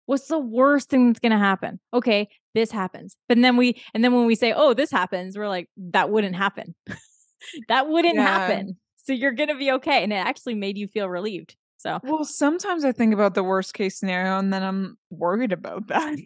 [0.07, 1.81] What's the worst thing that's going to happen?
[1.93, 3.17] Okay, this happens.
[3.29, 6.37] But then we, and then when we say, oh, this happens, we're like, that wouldn't
[6.37, 6.75] happen.
[7.69, 8.23] that wouldn't yeah.
[8.23, 8.79] happen.
[9.09, 10.05] So you're going to be okay.
[10.05, 11.57] And it actually made you feel relieved.
[11.79, 15.87] So, well, sometimes I think about the worst case scenario and then I'm worried about
[15.87, 16.19] that.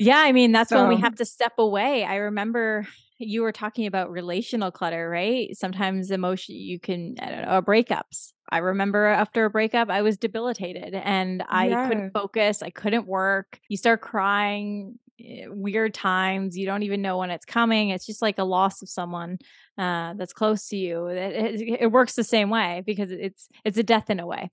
[0.00, 0.18] yeah.
[0.18, 0.80] I mean, that's so.
[0.80, 2.02] when we have to step away.
[2.02, 2.88] I remember
[3.18, 5.56] you were talking about relational clutter, right?
[5.56, 8.32] Sometimes emotion you can I don't know, breakups.
[8.50, 11.88] I remember after a breakup, I was debilitated and I yeah.
[11.88, 12.64] couldn't focus.
[12.64, 13.60] I couldn't work.
[13.68, 16.56] You start crying, weird times.
[16.56, 17.90] You don't even know when it's coming.
[17.90, 19.38] It's just like a loss of someone
[19.78, 21.06] uh, that's close to you.
[21.06, 24.50] It, it, it works the same way because it's it's a death in a way.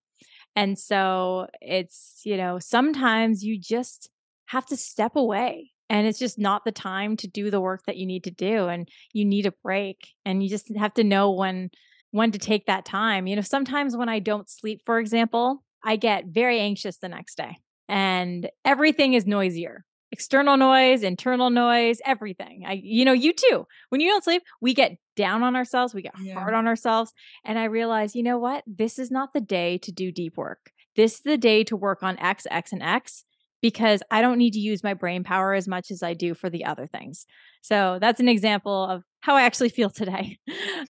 [0.56, 4.10] And so it's you know sometimes you just
[4.48, 7.98] have to step away and it's just not the time to do the work that
[7.98, 11.32] you need to do and you need a break and you just have to know
[11.32, 11.70] when
[12.12, 15.96] when to take that time you know sometimes when i don't sleep for example i
[15.96, 22.64] get very anxious the next day and everything is noisier external noise internal noise everything
[22.66, 26.02] i you know you too when you don't sleep we get down on ourselves we
[26.02, 26.34] get yeah.
[26.34, 27.14] hard on ourselves
[27.46, 30.72] and i realize you know what this is not the day to do deep work
[30.96, 33.26] this is the day to work on x x and x
[33.62, 36.50] because I don't need to use my brain power as much as I do for
[36.50, 37.26] the other things.
[37.62, 40.40] So that's an example of how I actually feel today.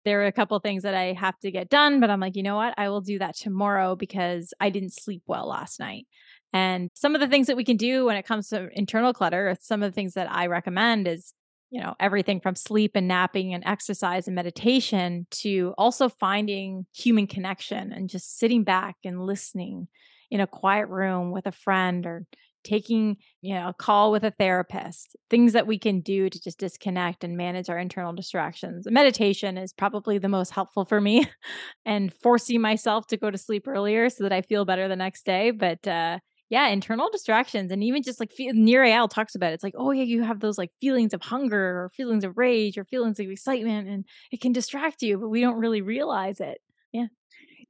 [0.06, 2.44] there are a couple things that I have to get done, but I'm like, you
[2.44, 2.74] know what?
[2.78, 6.08] I will do that tomorrow because I didn't sleep well last night.
[6.54, 9.56] And some of the things that we can do when it comes to internal clutter,
[9.62, 11.34] some of the things that I recommend is,
[11.70, 17.28] you know, everything from sleep and napping and exercise and meditation to also finding human
[17.28, 19.88] connection and just sitting back and listening
[20.32, 22.26] in a quiet room with a friend or
[22.64, 26.60] taking you know a call with a therapist things that we can do to just
[26.60, 28.86] disconnect and manage our internal distractions.
[28.90, 31.26] Meditation is probably the most helpful for me
[31.86, 35.26] and forcing myself to go to sleep earlier so that i feel better the next
[35.26, 39.56] day but uh yeah, internal distractions and even just like feel, Nir talks about it.
[39.56, 42.78] It's like, oh yeah, you have those like feelings of hunger or feelings of rage
[42.78, 46.60] or feelings of excitement and it can distract you, but we don't really realize it.
[46.92, 47.08] Yeah.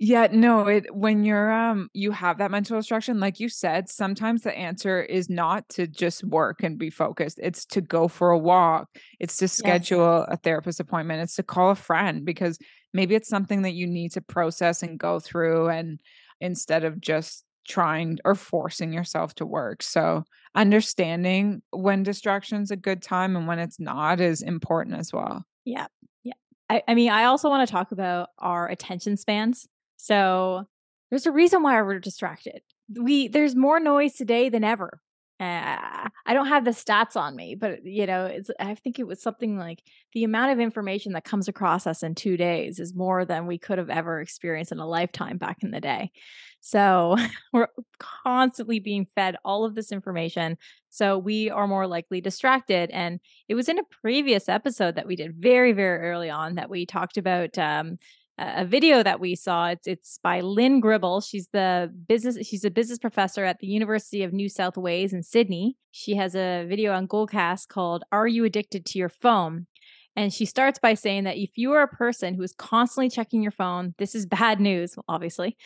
[0.02, 4.44] Yeah, no, it when you're um you have that mental distraction, like you said, sometimes
[4.44, 7.38] the answer is not to just work and be focused.
[7.44, 8.88] It's to go for a walk.
[9.20, 10.28] It's to schedule yes.
[10.30, 11.22] a therapist appointment.
[11.24, 12.58] It's to call a friend because
[12.94, 16.00] maybe it's something that you need to process and go through and
[16.40, 19.82] instead of just trying or forcing yourself to work.
[19.82, 25.46] So, understanding when distraction's a good time and when it's not is important as well.
[25.64, 25.88] Yeah.
[26.24, 26.34] Yeah.
[26.70, 29.68] I, I mean, I also want to talk about our attention spans.
[29.96, 30.66] So,
[31.10, 32.62] there's a reason why we're distracted.
[32.94, 35.00] We there's more noise today than ever.
[35.40, 39.08] Uh, I don't have the stats on me, but you know, it's I think it
[39.08, 39.82] was something like
[40.14, 43.58] the amount of information that comes across us in 2 days is more than we
[43.58, 46.12] could have ever experienced in a lifetime back in the day.
[46.60, 47.16] So,
[47.54, 50.58] we're constantly being fed all of this information,
[50.90, 55.16] so we are more likely distracted and it was in a previous episode that we
[55.16, 57.98] did very very early on that we talked about um,
[58.40, 59.68] a video that we saw.
[59.68, 61.22] It's it's by Lynn Gribble.
[61.22, 62.48] She's the business.
[62.48, 65.76] She's a business professor at the University of New South Wales in Sydney.
[65.92, 69.68] She has a video on Goalcast called "Are You Addicted to Your Phone?"
[70.16, 73.44] And she starts by saying that if you are a person who is constantly checking
[73.44, 74.96] your phone, this is bad news.
[75.08, 75.58] Obviously,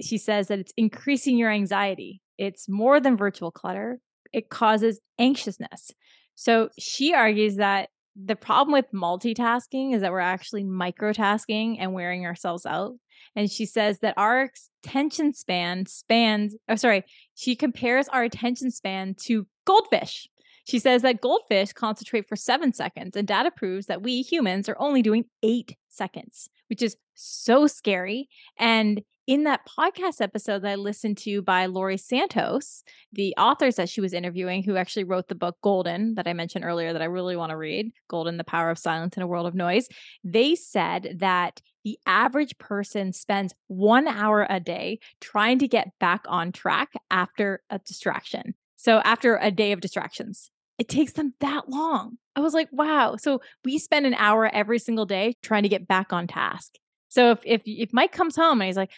[0.00, 2.20] she says that it's increasing your anxiety.
[2.36, 4.00] It's more than virtual clutter.
[4.32, 5.90] It causes anxiousness.
[6.34, 7.88] So she argues that
[8.22, 12.94] the problem with multitasking is that we're actually microtasking and wearing ourselves out.
[13.36, 14.50] And she says that our
[14.84, 17.04] attention span spans, oh, sorry,
[17.34, 20.28] she compares our attention span to goldfish.
[20.64, 24.76] She says that goldfish concentrate for seven seconds, and data proves that we humans are
[24.78, 28.28] only doing eight seconds, which is so scary.
[28.58, 33.90] And in that podcast episode that I listened to by Laurie Santos, the authors that
[33.90, 37.04] she was interviewing, who actually wrote the book Golden that I mentioned earlier that I
[37.04, 39.86] really want to read, Golden, The Power of Silence in a World of Noise,
[40.24, 46.24] they said that the average person spends one hour a day trying to get back
[46.26, 48.54] on track after a distraction.
[48.76, 52.16] So, after a day of distractions, it takes them that long.
[52.34, 53.16] I was like, wow.
[53.16, 56.76] So, we spend an hour every single day trying to get back on task.
[57.08, 58.90] So if if if Mike comes home and he's like,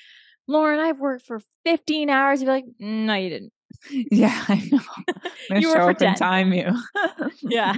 [0.47, 2.41] Lauren, I've worked for 15 hours.
[2.41, 3.53] You'd be like, no, you didn't.
[3.91, 4.81] Yeah, I know.
[5.61, 6.77] you show up and time you.
[7.43, 7.77] yeah.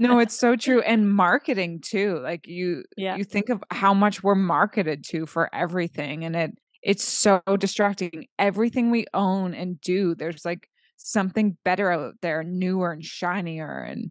[0.00, 0.82] no, it's so true.
[0.82, 2.18] And marketing too.
[2.22, 3.16] Like you yeah.
[3.16, 6.24] you think of how much we're marketed to for everything.
[6.24, 8.26] And it it's so distracting.
[8.38, 14.10] Everything we own and do, there's like something better out there, newer and shinier and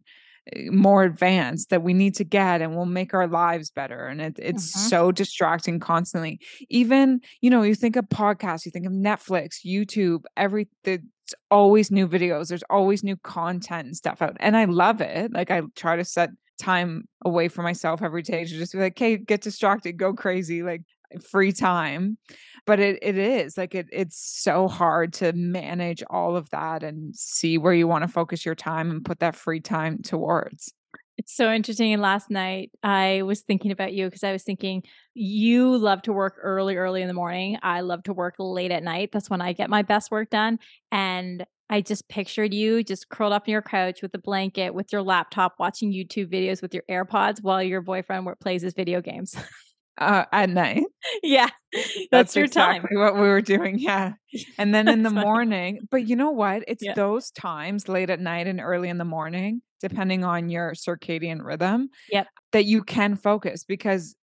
[0.67, 4.05] more advanced that we need to get and will make our lives better.
[4.05, 4.89] And it, it's mm-hmm.
[4.89, 6.39] so distracting constantly.
[6.69, 11.01] Even you know you think of podcasts you think of netflix youtube every there's
[11.49, 14.37] always new videos there's always new content and stuff out.
[14.39, 15.33] And i love it.
[15.33, 18.97] Like i try to set time away for myself every day to just be like
[18.97, 20.63] hey get distracted go crazy.
[20.63, 20.81] Like
[21.23, 22.17] free time
[22.65, 27.15] but it it is like it it's so hard to manage all of that and
[27.15, 30.73] see where you want to focus your time and put that free time towards
[31.17, 31.93] it's so interesting.
[31.93, 36.13] And last night I was thinking about you because I was thinking you love to
[36.13, 37.57] work early, early in the morning.
[37.63, 39.11] I love to work late at night.
[39.13, 40.59] That's when I get my best work done.
[40.91, 44.91] And I just pictured you just curled up in your couch with a blanket, with
[44.91, 49.35] your laptop, watching YouTube videos with your AirPods while your boyfriend plays his video games.
[49.97, 50.83] uh, at night.
[51.21, 52.99] Yeah, that's, that's your exactly time.
[52.99, 53.77] what we were doing.
[53.77, 54.13] Yeah,
[54.57, 55.21] and then in the funny.
[55.21, 55.79] morning.
[55.91, 56.63] But you know what?
[56.67, 56.95] It's yeah.
[56.95, 61.89] those times late at night and early in the morning, depending on your circadian rhythm.
[62.11, 62.27] Yep.
[62.53, 64.15] That you can focus because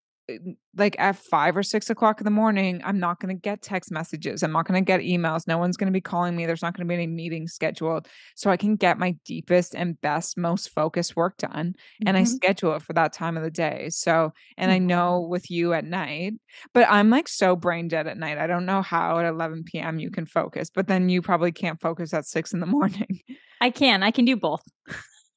[0.76, 3.90] like at five or six o'clock in the morning, I'm not going to get text
[3.90, 4.42] messages.
[4.42, 5.46] I'm not going to get emails.
[5.46, 6.46] No one's going to be calling me.
[6.46, 8.08] There's not going to be any meetings scheduled.
[8.37, 11.72] So I can get my deepest and best, most focused work done.
[11.72, 12.08] Mm-hmm.
[12.08, 12.35] And I mm-hmm.
[12.35, 13.88] schedule it for that time of the day.
[13.90, 14.76] So, and mm-hmm.
[14.76, 16.35] I know with you at night,
[16.72, 18.38] but I'm like so brain dead at night.
[18.38, 19.98] I don't know how at 11 p.m.
[19.98, 23.20] you can focus, but then you probably can't focus at six in the morning.
[23.60, 24.02] I can.
[24.02, 24.62] I can do both.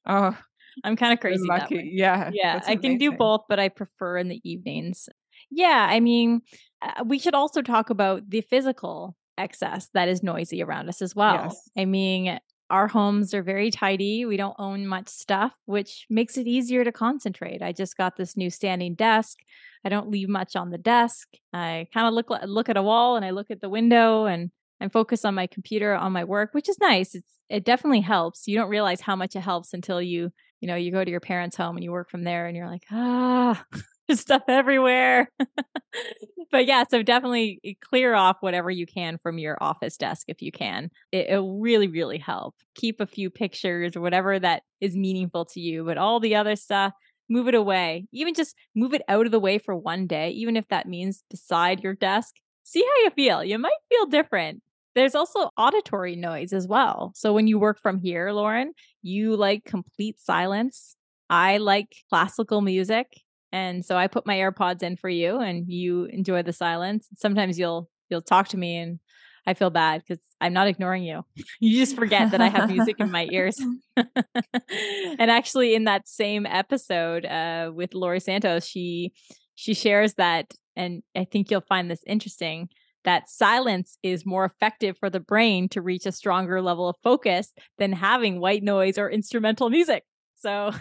[0.06, 0.36] Oh,
[0.84, 1.46] I'm kind of crazy.
[1.46, 1.90] lucky.
[1.94, 2.30] Yeah.
[2.32, 2.60] Yeah.
[2.66, 5.08] I can do both, but I prefer in the evenings.
[5.50, 5.86] Yeah.
[5.88, 6.42] I mean,
[6.82, 11.14] uh, we should also talk about the physical excess that is noisy around us as
[11.14, 11.44] well.
[11.44, 11.70] Yes.
[11.76, 12.38] I mean,
[12.70, 14.24] our homes are very tidy.
[14.24, 17.62] We don't own much stuff, which makes it easier to concentrate.
[17.62, 19.38] I just got this new standing desk.
[19.84, 21.28] I don't leave much on the desk.
[21.52, 24.50] I kind of look look at a wall and I look at the window and
[24.80, 27.14] I'm focused on my computer on my work, which is nice.
[27.14, 28.48] It's it definitely helps.
[28.48, 31.20] You don't realize how much it helps until you you know, you go to your
[31.20, 33.64] parents' home and you work from there and you're like, ah,
[34.08, 35.30] there's stuff everywhere.
[36.50, 40.40] but yeah, so definitely eh, clear off whatever you can from your office desk if
[40.40, 40.90] you can.
[41.12, 42.54] It, will really, really help.
[42.74, 46.56] Keep a few pictures or whatever that is meaningful to you, but all the other
[46.56, 46.92] stuff,
[47.28, 48.06] move it away.
[48.12, 51.24] Even just move it out of the way for one day, even if that means
[51.30, 52.36] beside your desk.
[52.62, 53.44] See how you feel.
[53.44, 54.62] You might feel different.
[54.96, 57.12] There's also auditory noise as well.
[57.14, 58.72] So when you work from here, Lauren,
[59.02, 60.96] you like complete silence.
[61.28, 63.06] I like classical music.
[63.52, 67.08] And so I put my AirPods in for you and you enjoy the silence.
[67.18, 68.98] Sometimes you'll you'll talk to me and
[69.46, 71.26] I feel bad because I'm not ignoring you.
[71.60, 73.60] you just forget that I have music in my ears.
[73.96, 79.12] and actually in that same episode uh, with Laurie Santos, she
[79.56, 82.70] she shares that and I think you'll find this interesting
[83.06, 87.54] that silence is more effective for the brain to reach a stronger level of focus
[87.78, 90.02] than having white noise or instrumental music.
[90.36, 90.72] So,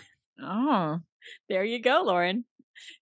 [0.41, 0.99] oh,
[1.49, 2.43] there you go, Lauren.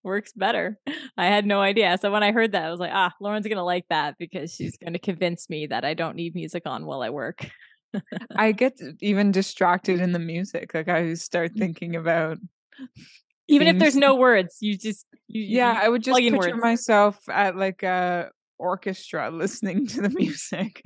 [0.04, 0.78] Works better.
[1.16, 1.98] I had no idea.
[2.00, 4.54] So when I heard that, I was like, ah, Lauren's going to like that because
[4.54, 7.48] she's going to convince me that I don't need music on while I work.
[8.36, 10.74] I get even distracted in the music.
[10.74, 11.58] Like I start mm.
[11.58, 12.38] thinking about
[13.48, 15.74] even if there's no words, you just you, yeah.
[15.74, 16.62] You I would just picture words.
[16.62, 20.82] myself at like a orchestra listening to the music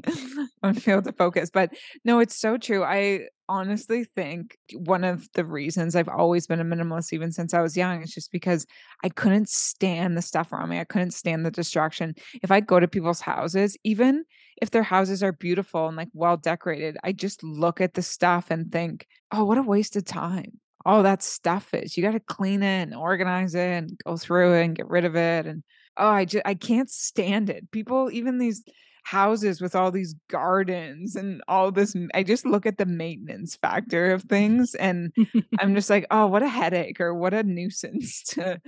[0.62, 1.50] and feel the focus.
[1.50, 1.72] But
[2.04, 2.82] no, it's so true.
[2.84, 7.62] I honestly think one of the reasons I've always been a minimalist, even since I
[7.62, 8.66] was young, is just because
[9.02, 10.78] I couldn't stand the stuff around me.
[10.78, 12.14] I couldn't stand the distraction.
[12.42, 14.24] If I go to people's houses, even
[14.60, 18.50] if their houses are beautiful and like well decorated, I just look at the stuff
[18.50, 20.52] and think, oh, what a waste of time.
[20.84, 21.96] All that stuff is.
[21.96, 25.04] You got to clean it and organize it and go through it and get rid
[25.04, 25.46] of it.
[25.46, 25.62] And
[25.98, 27.70] oh, I just I can't stand it.
[27.70, 28.64] People, even these
[29.04, 34.12] houses with all these gardens and all this I just look at the maintenance factor
[34.12, 35.12] of things and
[35.58, 38.60] I'm just like, oh, what a headache or what a nuisance to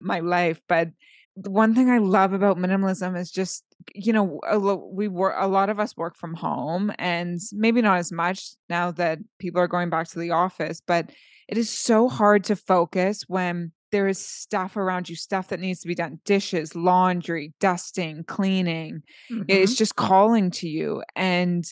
[0.00, 0.60] my life.
[0.68, 0.90] But
[1.34, 3.64] one thing I love about minimalism is just,
[3.94, 7.82] you know, a lo- we work, a lot of us work from home and maybe
[7.82, 11.10] not as much now that people are going back to the office, but
[11.48, 15.80] it is so hard to focus when there is stuff around you, stuff that needs
[15.80, 19.02] to be done dishes, laundry, dusting, cleaning.
[19.30, 19.44] Mm-hmm.
[19.48, 21.02] It's just calling to you.
[21.16, 21.64] And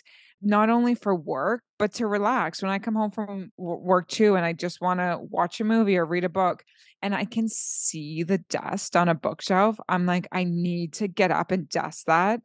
[0.43, 2.63] not only for work, but to relax.
[2.63, 5.97] When I come home from work too, and I just want to watch a movie
[5.97, 6.65] or read a book,
[7.03, 11.31] and I can see the dust on a bookshelf, I'm like, I need to get
[11.31, 12.41] up and dust that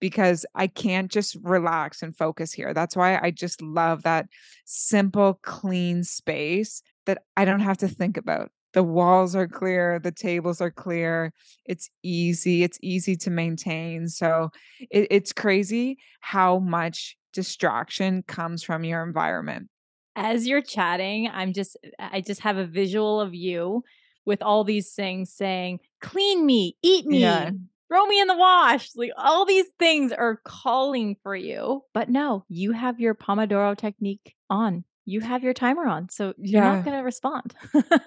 [0.00, 2.74] because I can't just relax and focus here.
[2.74, 4.26] That's why I just love that
[4.64, 10.12] simple, clean space that I don't have to think about the walls are clear the
[10.12, 11.32] tables are clear
[11.66, 14.50] it's easy it's easy to maintain so
[14.90, 19.68] it, it's crazy how much distraction comes from your environment
[20.16, 23.82] as you're chatting i'm just i just have a visual of you
[24.24, 27.50] with all these things saying clean me eat me yeah.
[27.88, 32.44] throw me in the wash like all these things are calling for you but no
[32.48, 36.76] you have your pomodoro technique on you have your timer on so you're yeah.
[36.76, 37.54] not going to respond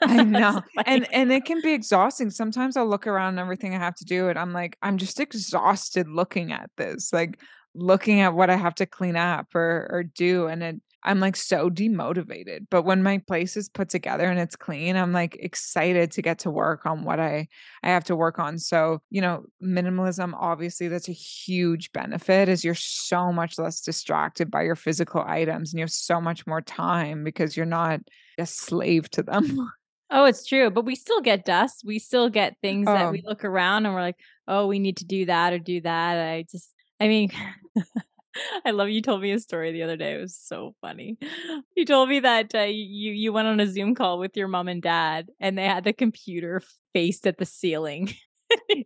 [0.01, 3.77] i know and and it can be exhausting sometimes i'll look around and everything i
[3.77, 7.39] have to do and i'm like i'm just exhausted looking at this like
[7.73, 11.35] looking at what i have to clean up or or do and it I'm like
[11.35, 12.65] so demotivated.
[12.69, 16.39] But when my place is put together and it's clean, I'm like excited to get
[16.39, 17.47] to work on what I
[17.83, 18.57] I have to work on.
[18.57, 24.49] So, you know, minimalism obviously that's a huge benefit is you're so much less distracted
[24.49, 28.01] by your physical items and you have so much more time because you're not
[28.37, 29.69] a slave to them.
[30.11, 30.69] Oh, it's true.
[30.69, 31.81] But we still get dust.
[31.83, 32.93] We still get things oh.
[32.93, 35.81] that we look around and we're like, oh, we need to do that or do
[35.81, 36.17] that.
[36.19, 37.31] I just, I mean,
[38.65, 40.15] I love you told me a story the other day.
[40.15, 41.17] It was so funny.
[41.75, 44.67] You told me that uh, you you went on a Zoom call with your mom
[44.67, 46.61] and dad, and they had the computer
[46.93, 48.13] faced at the ceiling.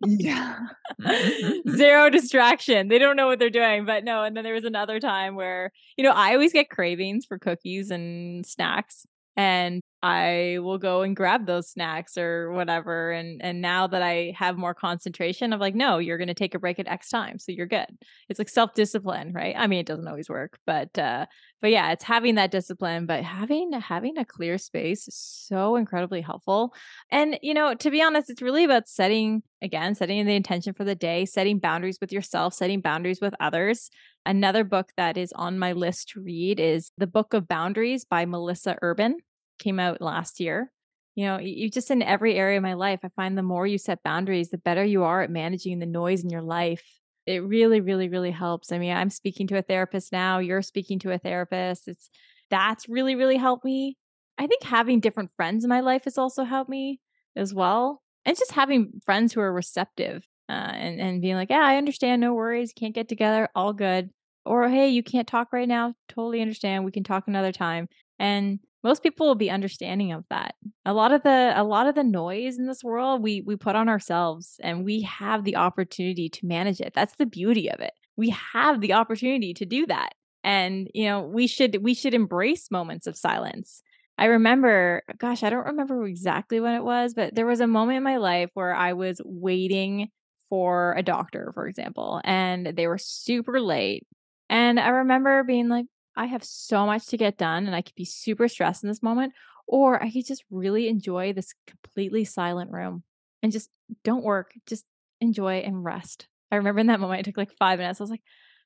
[0.05, 0.59] yeah.
[1.69, 2.87] Zero distraction.
[2.87, 3.85] They don't know what they're doing.
[3.85, 7.25] But no, and then there was another time where, you know, I always get cravings
[7.25, 9.05] for cookies and snacks.
[9.35, 13.11] And I will go and grab those snacks or whatever.
[13.11, 16.59] And and now that I have more concentration, I'm like, no, you're gonna take a
[16.59, 17.37] break at X time.
[17.37, 17.87] So you're good.
[18.29, 19.55] It's like self-discipline, right?
[19.57, 21.25] I mean, it doesn't always work, but uh,
[21.61, 26.21] but yeah, it's having that discipline, but having having a clear space is so incredibly
[26.21, 26.73] helpful.
[27.11, 30.85] And you know, to be honest, it's really about setting again, setting the intention for
[30.85, 33.89] the day, setting boundaries with yourself, setting boundaries with others.
[34.25, 38.25] Another book that is on my list to read is The Book of Boundaries by
[38.25, 39.17] Melissa Urban
[39.59, 40.71] came out last year.
[41.15, 43.77] You know, you just in every area of my life, I find the more you
[43.77, 46.83] set boundaries, the better you are at managing the noise in your life.
[47.25, 48.71] It really, really, really helps.
[48.71, 50.39] I mean, I'm speaking to a therapist now.
[50.39, 51.87] You're speaking to a therapist.
[51.87, 52.09] It's
[52.49, 53.97] that's really, really helped me.
[54.37, 57.01] I think having different friends in my life has also helped me
[57.35, 58.01] as well.
[58.25, 62.21] And just having friends who are receptive uh, and, and being like, yeah, I understand.
[62.21, 62.73] No worries.
[62.73, 63.49] Can't get together.
[63.55, 64.09] All good.
[64.45, 65.93] Or, hey, you can't talk right now.
[66.07, 66.85] Totally understand.
[66.85, 67.87] We can talk another time.
[68.17, 70.55] And most people will be understanding of that.
[70.85, 73.75] A lot of the a lot of the noise in this world we we put
[73.75, 76.93] on ourselves and we have the opportunity to manage it.
[76.93, 77.93] That's the beauty of it.
[78.17, 80.13] We have the opportunity to do that.
[80.43, 83.81] And you know we should we should embrace moments of silence.
[84.17, 87.97] I remember gosh i don't remember exactly when it was but there was a moment
[87.97, 90.09] in my life where i was waiting
[90.49, 94.05] for a doctor for example and they were super late.
[94.49, 97.95] And i remember being like I have so much to get done and I could
[97.95, 99.33] be super stressed in this moment,
[99.67, 103.03] or I could just really enjoy this completely silent room
[103.41, 103.69] and just
[104.03, 104.85] don't work, just
[105.21, 106.27] enjoy and rest.
[106.51, 107.99] I remember in that moment, it took like five minutes.
[107.99, 108.23] I was like,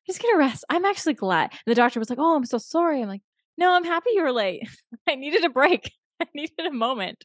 [0.07, 0.65] just gonna rest.
[0.69, 1.51] I'm actually glad.
[1.51, 3.01] And the doctor was like, Oh, I'm so sorry.
[3.01, 3.21] I'm like,
[3.57, 4.67] No, I'm happy you were late.
[5.07, 5.91] I needed a break.
[6.21, 7.23] I needed a moment.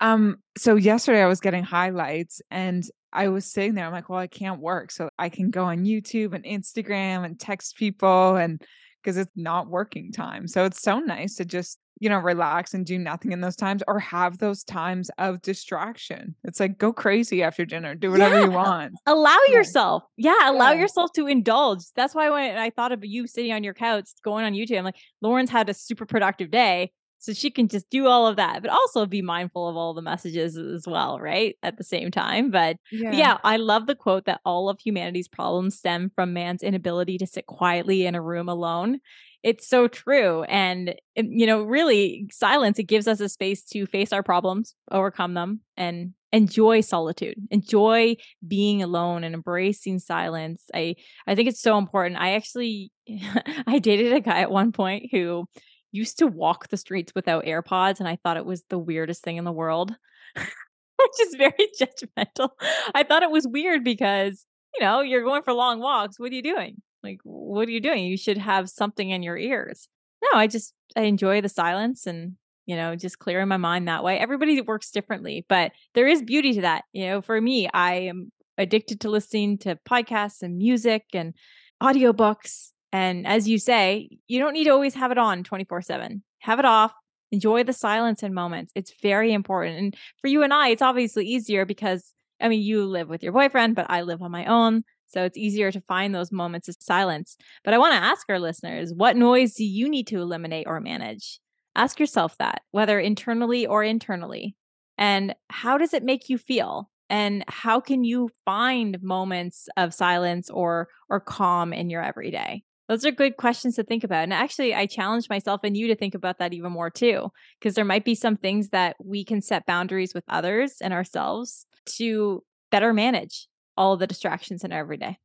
[0.00, 4.18] um, so yesterday I was getting highlights and I was sitting there, I'm like, well,
[4.18, 4.90] I can't work.
[4.90, 8.62] So I can go on YouTube and Instagram and text people and
[9.02, 10.48] because it's not working time.
[10.48, 13.82] So it's so nice to just, you know, relax and do nothing in those times
[13.86, 16.34] or have those times of distraction.
[16.44, 18.44] It's like go crazy after dinner, do whatever Yeah.
[18.46, 18.92] you want.
[19.06, 19.54] Allow Yeah.
[19.54, 20.02] yourself.
[20.16, 20.80] Yeah, allow Yeah.
[20.80, 21.84] yourself to indulge.
[21.94, 24.84] That's why when I thought of you sitting on your couch going on YouTube, I'm
[24.84, 26.90] like, Lauren's had a super productive day.
[27.18, 30.02] So she can just do all of that, but also be mindful of all the
[30.02, 31.56] messages as well, right?
[31.62, 32.50] At the same time.
[32.50, 33.12] But Yeah.
[33.12, 37.26] yeah, I love the quote that all of humanity's problems stem from man's inability to
[37.26, 39.00] sit quietly in a room alone.
[39.42, 40.42] It's so true.
[40.44, 44.74] And, it- you know, really, silence, it gives us a space to face our problems,
[44.90, 50.64] overcome them, and enjoy solitude, enjoy being alone and embracing silence.
[50.74, 50.96] I,
[51.26, 52.20] I think it's so important.
[52.20, 52.90] I actually,
[53.66, 55.46] I dated a guy at one point who
[55.92, 59.36] used to walk the streets without AirPods, and I thought it was the weirdest thing
[59.36, 59.94] in the world
[60.98, 62.50] which is very judgmental.
[62.94, 66.18] I thought it was weird because, you know, you're going for long walks.
[66.18, 66.82] What are you doing?
[67.02, 68.04] Like, what are you doing?
[68.04, 69.88] You should have something in your ears.
[70.22, 74.02] No, I just, I enjoy the silence and, you know, just clearing my mind that
[74.02, 74.18] way.
[74.18, 76.84] Everybody works differently, but there is beauty to that.
[76.92, 81.34] You know, for me, I am addicted to listening to podcasts and music and
[81.82, 82.70] audiobooks.
[82.96, 86.22] And as you say, you don't need to always have it on 24 7.
[86.38, 86.94] Have it off,
[87.30, 88.72] enjoy the silence in moments.
[88.74, 89.78] It's very important.
[89.78, 93.32] And for you and I, it's obviously easier because I mean, you live with your
[93.32, 94.82] boyfriend, but I live on my own.
[95.08, 97.36] So it's easier to find those moments of silence.
[97.64, 100.80] But I want to ask our listeners what noise do you need to eliminate or
[100.80, 101.38] manage?
[101.74, 104.56] Ask yourself that, whether internally or internally.
[104.96, 106.90] And how does it make you feel?
[107.10, 112.62] And how can you find moments of silence or or calm in your everyday?
[112.88, 114.22] Those are good questions to think about.
[114.22, 117.74] And actually, I challenge myself and you to think about that even more too, because
[117.74, 121.66] there might be some things that we can set boundaries with others and ourselves
[121.96, 125.18] to better manage all the distractions in our everyday.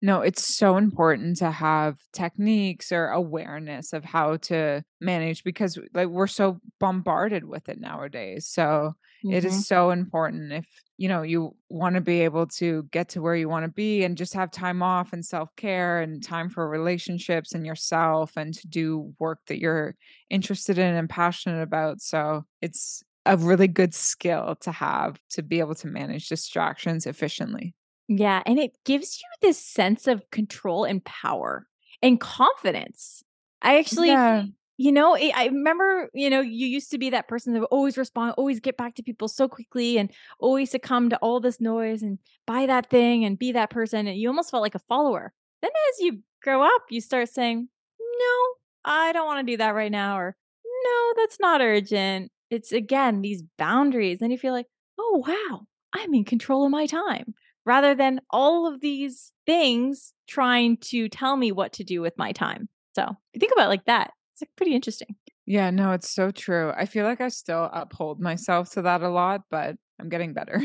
[0.00, 6.06] No, it's so important to have techniques or awareness of how to manage because like
[6.08, 8.46] we're so bombarded with it nowadays.
[8.46, 8.92] So
[9.28, 9.44] it Mhm.
[9.44, 10.66] is so important if
[10.98, 14.04] you know you want to be able to get to where you want to be
[14.04, 18.68] and just have time off and self-care and time for relationships and yourself and to
[18.68, 19.96] do work that you're
[20.30, 22.00] interested in and passionate about.
[22.00, 27.74] So it's a really good skill to have to be able to manage distractions efficiently.
[28.08, 31.66] Yeah, and it gives you this sense of control and power
[32.02, 33.22] and confidence.
[33.60, 34.44] I actually, Yeah.
[34.78, 37.66] you know, I I remember, you know, you used to be that person that would
[37.66, 41.60] always respond, always get back to people so quickly and always succumb to all this
[41.60, 44.06] noise and buy that thing and be that person.
[44.06, 45.32] And you almost felt like a follower.
[45.60, 47.68] Then as you grow up, you start saying,
[48.00, 48.54] no,
[48.84, 50.36] I don't want to do that right now, or
[50.84, 52.30] no, that's not urgent.
[52.50, 54.20] It's again these boundaries.
[54.20, 54.66] Then you feel like,
[54.98, 57.34] oh, wow, I'm in control of my time
[57.68, 62.32] rather than all of these things trying to tell me what to do with my
[62.32, 62.68] time.
[62.94, 63.06] So
[63.38, 65.14] think about it like that, it's like pretty interesting.
[65.46, 66.72] Yeah, no, it's so true.
[66.76, 70.60] I feel like I still uphold myself to that a lot, but I'm getting better.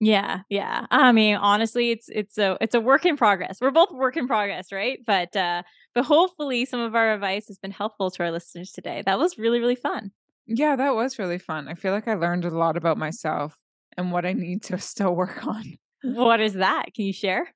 [0.00, 0.86] Yeah, yeah.
[0.90, 3.58] I mean, honestly, it's it's a it's a work in progress.
[3.60, 4.98] We're both work in progress, right?
[5.06, 5.62] But uh
[5.94, 9.02] but hopefully some of our advice has been helpful to our listeners today.
[9.06, 10.10] That was really really fun.
[10.46, 11.68] Yeah, that was really fun.
[11.68, 13.56] I feel like I learned a lot about myself
[13.96, 15.78] and what I need to still work on.
[16.04, 16.86] What is that?
[16.94, 17.52] Can you share?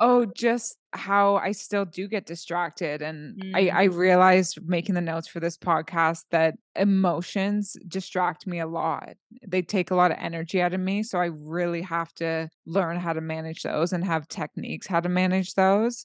[0.00, 3.02] oh, just how I still do get distracted.
[3.02, 3.52] And mm.
[3.54, 9.14] I, I realized making the notes for this podcast that emotions distract me a lot.
[9.46, 11.02] They take a lot of energy out of me.
[11.02, 15.08] So I really have to learn how to manage those and have techniques how to
[15.08, 16.04] manage those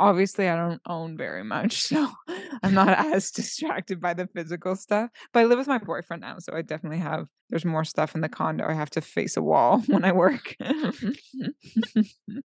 [0.00, 2.08] obviously I don't own very much, so
[2.62, 5.10] I'm not as distracted by the physical stuff.
[5.32, 8.20] But I live with my boyfriend now, so I definitely have there's more stuff in
[8.20, 8.68] the condo.
[8.68, 10.54] I have to face a wall when I work.
[10.58, 11.14] Because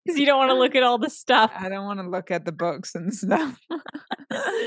[0.07, 1.51] you don't want to look at all the stuff.
[1.59, 3.59] I don't want to look at the books and stuff.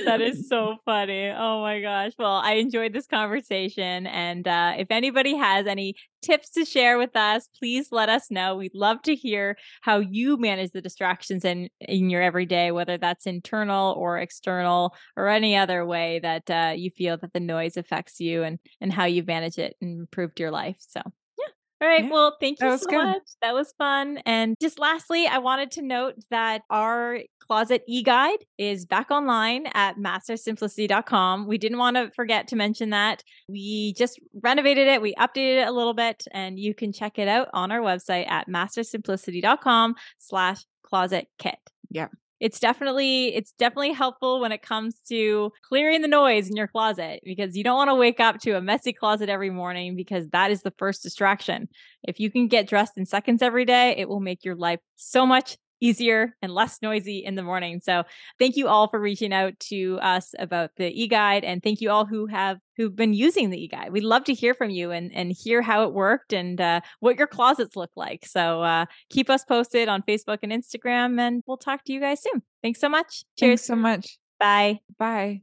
[0.05, 1.29] that is so funny.
[1.29, 2.11] Oh my gosh.
[2.19, 4.07] Well, I enjoyed this conversation.
[4.07, 8.55] And uh, if anybody has any tips to share with us, please let us know.
[8.55, 13.27] We'd love to hear how you manage the distractions in, in your everyday, whether that's
[13.27, 18.19] internal or external or any other way that uh, you feel that the noise affects
[18.19, 20.77] you and, and how you manage it and improved your life.
[20.79, 21.45] So yeah.
[21.81, 22.03] all right.
[22.03, 23.03] Yeah, well, thank you so good.
[23.03, 23.23] much.
[23.41, 24.19] That was fun.
[24.25, 29.97] And just lastly, I wanted to note that our closet e-guide is back online at
[29.97, 31.47] mastersimplicity.com.
[31.47, 33.23] We didn't want to forget to mention that.
[33.47, 37.27] We just renovated it, we updated it a little bit, and you can check it
[37.27, 41.57] out on our website at mastersimplicity.com slash closet kit.
[41.91, 42.07] Yeah
[42.39, 47.21] it's definitely it's definitely helpful when it comes to clearing the noise in your closet
[47.23, 50.51] because you don't want to wake up to a messy closet every morning because that
[50.51, 51.69] is the first distraction.
[52.03, 55.25] If you can get dressed in seconds every day, it will make your life so
[55.25, 57.79] much easier and less noisy in the morning.
[57.83, 58.03] So
[58.39, 62.05] thank you all for reaching out to us about the e-guide and thank you all
[62.05, 63.91] who have who've been using the e-guide.
[63.91, 67.17] We'd love to hear from you and and hear how it worked and uh, what
[67.17, 68.25] your closets look like.
[68.25, 72.21] So uh, keep us posted on Facebook and Instagram and we'll talk to you guys
[72.21, 72.41] soon.
[72.61, 73.23] Thanks so much.
[73.37, 74.17] Cheers Thanks so much.
[74.39, 74.79] Bye.
[74.97, 75.41] Bye.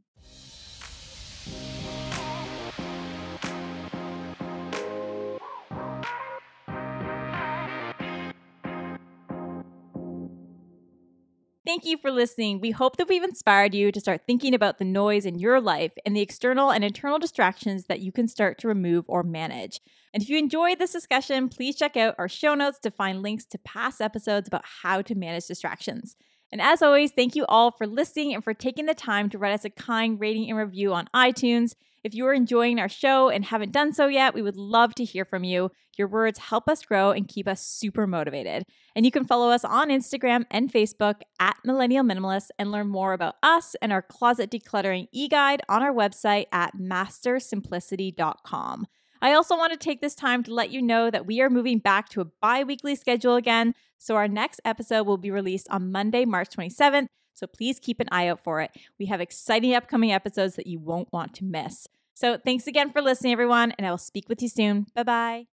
[11.64, 12.60] Thank you for listening.
[12.60, 15.92] We hope that we've inspired you to start thinking about the noise in your life
[16.04, 19.80] and the external and internal distractions that you can start to remove or manage.
[20.12, 23.44] And if you enjoyed this discussion, please check out our show notes to find links
[23.44, 26.16] to past episodes about how to manage distractions.
[26.50, 29.54] And as always, thank you all for listening and for taking the time to write
[29.54, 31.76] us a kind rating and review on iTunes.
[32.04, 35.04] If you are enjoying our show and haven't done so yet, we would love to
[35.04, 35.70] hear from you.
[35.96, 38.64] Your words help us grow and keep us super motivated.
[38.96, 43.12] And you can follow us on Instagram and Facebook at Millennial Minimalists and learn more
[43.12, 48.86] about us and our closet decluttering e guide on our website at mastersimplicity.com.
[49.20, 51.78] I also want to take this time to let you know that we are moving
[51.78, 53.76] back to a bi weekly schedule again.
[53.98, 57.06] So our next episode will be released on Monday, March 27th.
[57.34, 58.70] So please keep an eye out for it.
[58.98, 61.86] We have exciting upcoming episodes that you won't want to miss.
[62.14, 64.86] So thanks again for listening, everyone, and I will speak with you soon.
[64.94, 65.46] Bye bye.